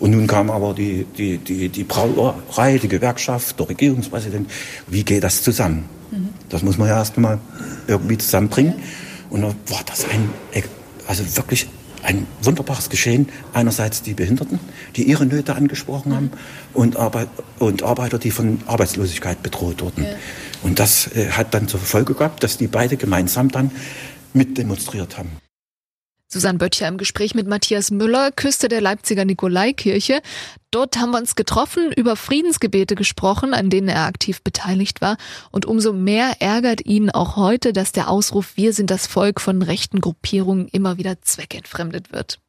Und 0.04 0.10
nun 0.10 0.26
kam 0.26 0.50
aber 0.50 0.74
die, 0.74 1.06
die, 1.16 1.38
die, 1.38 1.70
die 1.70 1.82
Brauerei, 1.82 2.76
die 2.76 2.88
Gewerkschaft, 2.88 3.58
der 3.58 3.70
Regierungspräsident. 3.70 4.50
Wie 4.86 5.02
geht 5.02 5.24
das 5.24 5.42
zusammen? 5.42 5.88
Mhm. 6.10 6.28
Das 6.50 6.62
muss 6.62 6.76
man 6.76 6.88
ja 6.88 6.98
erst 6.98 7.16
mal 7.16 7.38
irgendwie 7.86 8.18
zusammenbringen. 8.18 8.74
Und 9.30 9.40
da 9.40 9.46
war 9.46 9.80
das 9.86 10.04
ein, 10.10 10.28
also 11.06 11.24
wirklich 11.38 11.68
ein 12.02 12.26
wunderbares 12.42 12.90
Geschehen. 12.90 13.30
Einerseits 13.54 14.02
die 14.02 14.12
Behinderten, 14.12 14.60
die 14.94 15.04
ihre 15.04 15.24
Nöte 15.24 15.54
angesprochen 15.54 16.14
haben, 16.14 16.30
und, 16.74 16.98
Arbeit, 16.98 17.28
und 17.58 17.82
Arbeiter, 17.82 18.18
die 18.18 18.30
von 18.30 18.58
Arbeitslosigkeit 18.66 19.42
bedroht 19.42 19.80
wurden. 19.80 20.04
Ja. 20.04 20.10
Und 20.62 20.80
das 20.80 21.06
äh, 21.16 21.30
hat 21.30 21.54
dann 21.54 21.66
zur 21.66 21.80
Folge 21.80 22.12
gehabt, 22.12 22.42
dass 22.42 22.58
die 22.58 22.66
beide 22.66 22.98
gemeinsam 22.98 23.48
dann 23.50 23.70
mitdemonstriert 24.34 25.16
haben. 25.16 25.30
Susanne 26.34 26.58
Böttcher 26.58 26.88
im 26.88 26.98
Gespräch 26.98 27.36
mit 27.36 27.46
Matthias 27.46 27.92
Müller, 27.92 28.32
Küste 28.32 28.66
der 28.66 28.80
Leipziger 28.80 29.24
Nikolaikirche. 29.24 30.20
Dort 30.72 30.98
haben 30.98 31.12
wir 31.12 31.18
uns 31.18 31.36
getroffen, 31.36 31.92
über 31.92 32.16
Friedensgebete 32.16 32.96
gesprochen, 32.96 33.54
an 33.54 33.70
denen 33.70 33.86
er 33.86 34.06
aktiv 34.06 34.42
beteiligt 34.42 35.00
war. 35.00 35.16
Und 35.52 35.64
umso 35.64 35.92
mehr 35.92 36.40
ärgert 36.40 36.84
ihn 36.84 37.10
auch 37.10 37.36
heute, 37.36 37.72
dass 37.72 37.92
der 37.92 38.10
Ausruf 38.10 38.56
Wir 38.56 38.72
sind 38.72 38.90
das 38.90 39.06
Volk 39.06 39.40
von 39.40 39.62
rechten 39.62 40.00
Gruppierungen 40.00 40.66
immer 40.66 40.98
wieder 40.98 41.22
zweckentfremdet 41.22 42.12
wird. 42.12 42.40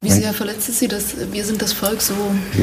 Wie 0.00 0.10
sehr 0.10 0.32
verletzt 0.32 0.68
ist 0.68 0.80
Sie, 0.80 0.88
dass 0.88 1.14
wir 1.32 1.44
sind 1.44 1.62
das 1.62 1.72
Volk 1.72 2.02
so? 2.02 2.14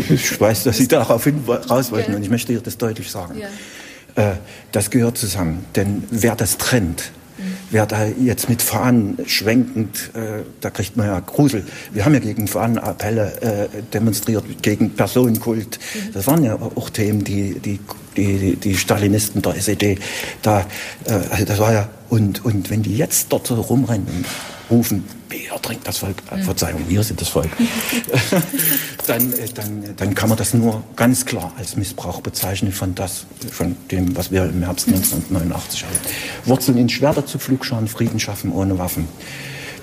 Ich 0.09 0.39
weiß, 0.39 0.65
dass 0.65 0.77
Sie 0.77 0.89
darauf 0.89 1.25
raus 1.69 1.91
wollten 1.91 2.11
ja. 2.11 2.17
und 2.17 2.23
ich 2.23 2.29
möchte 2.29 2.51
hier 2.51 2.61
das 2.61 2.77
deutlich 2.77 3.09
sagen. 3.09 3.39
Ja. 3.39 4.31
Äh, 4.31 4.38
das 4.73 4.89
gehört 4.89 5.17
zusammen, 5.17 5.65
denn 5.75 6.03
wer 6.11 6.35
das 6.35 6.57
trennt, 6.57 7.11
wer 7.75 7.85
da 7.85 8.05
jetzt 8.05 8.47
mit 8.47 8.61
Fahnen 8.61 9.17
schwenkend, 9.25 10.11
äh, 10.13 10.43
da 10.61 10.69
kriegt 10.69 10.95
man 10.95 11.07
ja 11.07 11.19
Grusel. 11.19 11.65
Wir 11.91 12.05
haben 12.05 12.13
ja 12.13 12.21
gegen 12.21 12.47
Fahnenappelle 12.47 13.41
äh, 13.41 13.81
demonstriert, 13.93 14.45
gegen 14.61 14.91
Personenkult. 14.91 15.77
Das 16.13 16.25
waren 16.25 16.45
ja 16.45 16.55
auch 16.55 16.89
Themen, 16.89 17.25
die 17.25 17.59
die, 17.59 17.81
die, 18.15 18.56
die 18.56 18.75
Stalinisten 18.75 19.41
der 19.41 19.56
SED 19.56 19.99
da, 20.41 20.65
äh, 21.06 21.13
also 21.30 21.45
das 21.45 21.60
war 21.60 21.73
ja, 21.73 21.89
und, 22.10 22.45
und 22.45 22.69
wenn 22.69 22.84
die 22.84 22.97
jetzt 22.97 23.32
dort 23.32 23.47
so 23.47 23.56
rumrennen, 23.56 24.25
rufen, 24.69 25.06
Bier 25.30 25.62
trinkt 25.62 25.88
das 25.88 25.99
Volk, 25.99 26.17
äh, 26.32 26.41
Verzeihung, 26.41 26.86
wir 26.88 27.04
sind 27.04 27.21
das 27.21 27.30
Volk, 27.30 27.49
dann, 29.08 29.34
äh, 29.34 29.47
dann, 29.54 29.84
dann 29.95 30.15
kann 30.15 30.30
man 30.30 30.38
das 30.38 30.54
nur 30.54 30.84
ganz 30.95 31.25
klar 31.25 31.54
als 31.58 31.75
Missbrauch 31.75 32.21
bezeichnen 32.21 32.71
von, 32.71 32.95
das, 32.95 33.25
von 33.51 33.75
dem, 33.91 34.15
was 34.15 34.32
wir 34.32 34.45
im 34.45 34.63
Herbst 34.63 34.88
1989 34.88 35.84
hatten. 35.84 35.95
Wurzeln 36.45 36.78
in 36.78 36.89
Schwerter 36.89 37.25
zu 37.25 37.39
Flugscharen, 37.39 37.88
Frieden 37.88 38.19
schaffen 38.19 38.51
ohne 38.51 38.78
Waffen. 38.78 39.08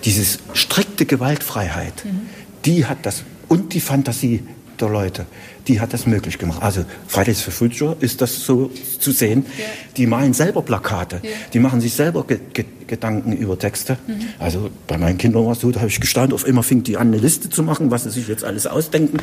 Dieses 0.05 0.39
strikte 0.53 1.07
Gewaltfreiheit, 1.07 2.05
mhm. 2.05 2.23
die 2.65 2.87
hat 2.87 2.99
das, 3.03 3.23
und 3.49 3.75
die 3.75 3.81
Fantasie 3.81 4.43
der 4.83 4.91
Leute, 4.91 5.27
die 5.69 5.81
hat 5.81 5.93
das 5.93 6.07
möglich 6.07 6.39
gemacht. 6.39 6.63
Also 6.63 6.85
Fridays 7.07 7.41
for 7.41 7.53
Future 7.53 7.97
ist 8.01 8.21
das 8.21 8.45
so 8.45 8.71
zu 8.99 9.13
sehen. 9.13 9.47
Ja. 9.59 9.65
Die 9.97 10.07
malen 10.07 10.35
selber 10.35 10.63
Plakate, 10.63 11.21
ja. 11.23 11.31
die 11.53 11.59
machen 11.59 11.81
sich 11.81 11.95
selber 11.95 12.25
ge 12.25 12.39
ge 12.53 12.65
Gedanken 12.87 13.33
über 13.33 13.59
Texte. 13.59 13.97
Mhm. 14.07 14.21
Also 14.39 14.69
bei 14.87 14.99
meinen 14.99 15.17
Kindern 15.17 15.47
war 15.47 15.53
es 15.53 15.61
so, 15.61 15.71
da 15.71 15.81
habe 15.81 15.89
ich 15.89 15.99
gestanden, 15.99 16.35
auf 16.35 16.47
immer 16.47 16.63
fing 16.63 16.83
die 16.83 16.99
an, 16.99 17.07
eine 17.07 17.17
Liste 17.17 17.49
zu 17.49 17.63
machen, 17.63 17.91
was 17.91 18.03
sie 18.03 18.11
sich 18.11 18.29
jetzt 18.29 18.45
alles 18.45 18.67
ausdenken. 18.67 19.17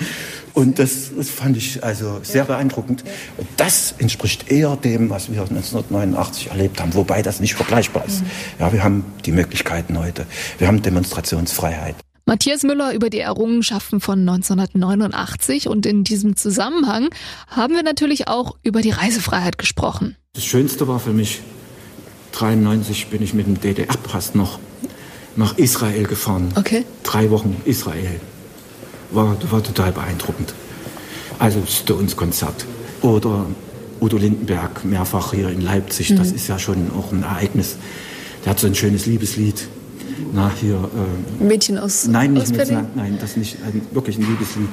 Und 0.56 0.80
das, 0.80 1.12
das 1.16 1.30
fand 1.30 1.56
ich 1.56 1.84
also 1.84 2.20
sehr 2.24 2.46
beeindruckend. 2.46 3.04
Und 3.38 3.48
das 3.58 3.94
entspricht 4.00 4.50
eher 4.50 4.76
dem, 4.76 5.12
was 5.12 5.32
wir 5.32 5.42
1989 5.42 6.48
erlebt 6.48 6.82
haben, 6.82 6.96
wobei 6.96 7.22
das 7.22 7.42
nicht 7.42 7.54
vergleichbar 7.54 8.06
ist. 8.08 8.22
Mhm. 8.22 8.28
Ja, 8.60 8.74
wir 8.74 8.84
haben 8.84 9.06
die 9.26 9.32
Möglichkeiten 9.32 10.00
heute. 10.00 10.26
Wir 10.58 10.68
haben 10.68 10.82
Demonstrationsfreiheit. 10.82 11.96
Matthias 12.30 12.62
Müller 12.62 12.94
über 12.94 13.10
die 13.10 13.18
Errungenschaften 13.18 14.00
von 14.00 14.20
1989 14.20 15.68
und 15.68 15.88
in 15.88 16.04
diesem 16.04 16.36
Zusammenhang 16.36 17.10
haben 17.48 17.74
wir 17.74 17.82
natürlich 17.82 18.28
auch 18.28 18.56
über 18.62 18.84
die 18.84 18.92
Reisefreiheit 18.92 19.58
gesprochen. 19.58 20.16
Das 20.34 20.46
Schönste 20.46 20.88
war 20.88 21.00
für 21.00 21.10
mich, 21.10 21.42
1993 22.34 23.08
bin 23.08 23.24
ich 23.24 23.34
mit 23.34 23.48
dem 23.48 23.60
DDR-Pass 23.60 24.36
noch 24.36 24.60
nach 25.38 25.58
Israel 25.58 26.04
gefahren. 26.04 26.54
Okay. 26.54 26.86
Drei 27.02 27.32
Wochen 27.32 27.60
Israel. 27.66 28.20
War, 29.10 29.36
war 29.50 29.64
total 29.64 29.92
beeindruckend. 29.92 30.54
Also 31.40 31.64
Stones-Konzert. 31.66 32.68
Oder 33.02 33.48
Udo 34.00 34.18
Lindenberg 34.18 34.86
mehrfach 34.86 35.34
hier 35.34 35.50
in 35.50 35.62
Leipzig. 35.62 36.12
Mhm. 36.12 36.18
Das 36.18 36.32
ist 36.32 36.48
ja 36.48 36.60
schon 36.60 36.92
auch 36.92 37.12
ein 37.12 37.24
Ereignis. 37.24 37.78
Der 38.46 38.52
hat 38.52 38.60
so 38.60 38.68
ein 38.68 38.76
schönes 38.76 39.08
Liebeslied 39.08 39.68
na, 40.34 40.52
hier. 40.60 40.90
Äh, 41.40 41.44
Mädchen 41.44 41.78
aus 41.78 42.08
Nein, 42.08 42.34
nicht 42.34 42.44
aus 42.44 42.52
Mädchen, 42.52 42.88
nein, 42.96 43.18
das 43.20 43.38
nicht. 43.38 43.58
Ein, 43.66 43.82
wirklich 43.92 44.18
ein 44.18 44.28
Liebeslied. 44.28 44.70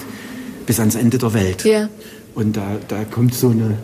Bis 0.67 0.81
ans 0.81 0.95
Ende 0.97 1.19
der 1.19 1.33
Welt. 1.33 1.65
Ja. 1.65 1.89
Und 2.35 2.57
da, 2.57 2.77
da 2.89 3.05
kommt 3.05 3.35
so 3.35 3.51
eine 3.51 3.79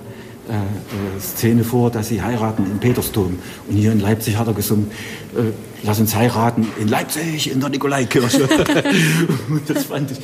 äh, 0.48 0.54
äh, 0.54 1.20
Szene 1.20 1.62
vor, 1.62 1.90
dass 1.90 2.08
sie 2.08 2.20
heiraten 2.20 2.64
im 2.64 2.78
Petersdom. 2.78 3.38
Und 3.68 3.76
hier 3.76 3.92
in 3.92 4.00
Leipzig 4.00 4.36
hat 4.36 4.48
er 4.48 4.54
gesungen, 4.54 4.90
äh, 5.36 5.52
lass 5.84 6.00
uns 6.00 6.16
heiraten 6.16 6.66
in 6.80 6.88
Leipzig, 6.88 7.50
in 7.52 7.60
der 7.60 7.68
Nikolaikirche. 7.68 8.48
das 9.68 9.84
fand 9.84 10.10
ich, 10.10 10.18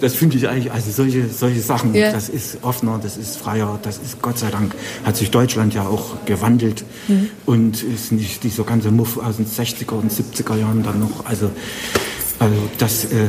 das 0.00 0.14
finde 0.14 0.36
ich 0.36 0.46
eigentlich, 0.46 0.70
also 0.70 0.90
solche, 0.90 1.26
solche 1.28 1.60
Sachen, 1.60 1.94
ja. 1.94 2.12
das 2.12 2.28
ist 2.28 2.58
offener, 2.62 3.00
das 3.02 3.16
ist 3.16 3.38
freier, 3.38 3.78
das 3.82 3.96
ist 3.96 4.20
Gott 4.20 4.38
sei 4.38 4.50
Dank, 4.50 4.74
hat 5.04 5.16
sich 5.16 5.30
Deutschland 5.30 5.72
ja 5.72 5.86
auch 5.86 6.24
gewandelt 6.26 6.84
mhm. 7.08 7.30
und 7.46 7.82
ist 7.82 8.12
nicht 8.12 8.44
dieser 8.44 8.64
ganze 8.64 8.90
Muff 8.90 9.16
aus 9.16 9.36
den 9.36 9.46
60er 9.46 9.92
und 9.92 10.12
70er 10.12 10.56
Jahren 10.56 10.82
dann 10.82 11.00
noch, 11.00 11.24
also, 11.24 11.50
also 12.38 12.56
das, 12.76 13.04
äh, 13.06 13.28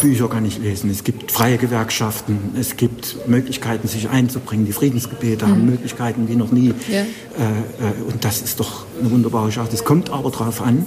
Bücher 0.00 0.28
kann 0.28 0.44
ich 0.44 0.58
lesen. 0.58 0.90
Es 0.90 1.04
gibt 1.04 1.30
freie 1.30 1.58
Gewerkschaften, 1.58 2.38
es 2.58 2.76
gibt 2.76 3.28
Möglichkeiten, 3.28 3.88
sich 3.88 4.08
einzubringen. 4.08 4.66
Die 4.66 4.72
Friedensgebete 4.72 5.46
mhm. 5.46 5.50
haben 5.50 5.66
Möglichkeiten 5.66 6.28
wie 6.28 6.36
noch 6.36 6.52
nie. 6.52 6.74
Ja. 6.88 7.00
Äh, 7.00 7.02
äh, 7.02 8.02
und 8.06 8.24
das 8.24 8.42
ist 8.42 8.60
doch 8.60 8.86
eine 9.00 9.10
wunderbare 9.10 9.50
Sache. 9.50 9.68
Es 9.72 9.84
kommt 9.84 10.10
aber 10.10 10.30
darauf 10.30 10.60
an, 10.60 10.86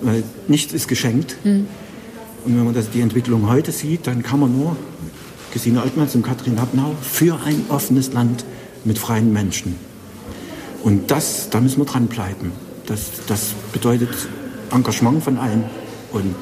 weil 0.00 0.22
nichts 0.48 0.72
ist 0.72 0.88
geschenkt. 0.88 1.36
Mhm. 1.44 1.66
Und 2.44 2.56
wenn 2.56 2.64
man 2.64 2.74
das, 2.74 2.90
die 2.90 3.00
Entwicklung 3.00 3.48
heute 3.48 3.72
sieht, 3.72 4.06
dann 4.06 4.22
kann 4.22 4.40
man 4.40 4.56
nur, 4.56 4.76
Gesine 5.52 5.82
Altmanns 5.82 6.14
und 6.14 6.22
Katrin 6.22 6.60
Habnau, 6.60 6.94
für 7.00 7.38
ein 7.44 7.64
offenes 7.68 8.12
Land 8.12 8.44
mit 8.84 8.98
freien 8.98 9.32
Menschen. 9.32 9.76
Und 10.82 11.10
das, 11.10 11.50
da 11.50 11.60
müssen 11.60 11.78
wir 11.78 11.84
dranbleiben. 11.84 12.52
Das, 12.86 13.10
das 13.28 13.50
bedeutet 13.72 14.10
Engagement 14.72 15.22
von 15.22 15.38
allen. 15.38 15.64
Und 16.12 16.34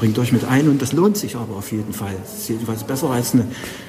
bringt 0.00 0.18
euch 0.18 0.32
mit 0.32 0.44
ein 0.46 0.66
und 0.70 0.80
das 0.80 0.94
lohnt 0.94 1.18
sich 1.18 1.36
aber 1.36 1.56
auf 1.56 1.72
jeden 1.72 1.92
Fall. 1.92 2.14
Das 2.22 2.38
ist 2.38 2.48
jedenfalls 2.48 2.84
besser 2.84 3.10
als, 3.10 3.34
eine, 3.34 3.46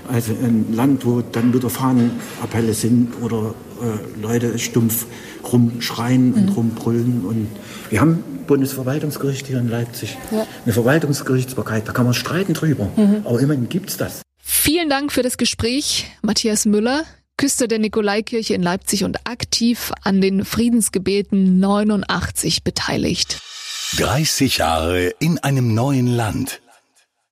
als 0.10 0.28
ein 0.28 0.74
Land, 0.74 1.06
wo 1.06 1.21
dann 1.21 1.54
wieder 1.54 1.69
Fahnenappelle 1.69 2.74
sind 2.74 3.13
oder 3.21 3.54
äh, 3.82 4.21
Leute 4.21 4.60
stumpf 4.60 5.06
rumschreien 5.50 6.34
und 6.34 6.47
mhm. 6.47 6.52
rumbrüllen. 6.52 7.26
Und 7.26 7.47
wir 7.89 8.02
haben 8.02 8.26
Bundesverwaltungsgericht 8.45 9.47
hier 9.47 9.60
in 9.60 9.69
Leipzig, 9.69 10.17
ja. 10.32 10.45
eine 10.65 10.74
Verwaltungsgerichtsbarkeit, 10.74 11.88
da 11.88 11.93
kann 11.93 12.04
man 12.04 12.13
streiten 12.13 12.56
drüber, 12.56 12.91
mhm. 12.97 13.21
aber 13.24 13.39
immerhin 13.39 13.69
gibt 13.69 13.89
es 13.89 13.95
das. 13.95 14.21
Vielen 14.43 14.89
Dank 14.89 15.13
für 15.13 15.24
das 15.24 15.38
Gespräch, 15.38 16.12
Matthias 16.21 16.65
Müller. 16.65 17.06
Küster 17.38 17.67
der 17.67 17.80
Nikolaikirche 17.80 18.54
in 18.54 18.62
Leipzig 18.62 19.06
und 19.06 19.26
aktiv 19.26 19.93
an 20.04 20.19
den 20.19 20.43
Friedensgebeten 20.43 21.60
89 21.60 22.63
beteiligt. 22.63 23.39
30 23.98 24.60
Jahre 24.60 25.08
in 25.20 25.38
einem 25.40 25.74
neuen 25.74 26.08
Land. 26.08 26.62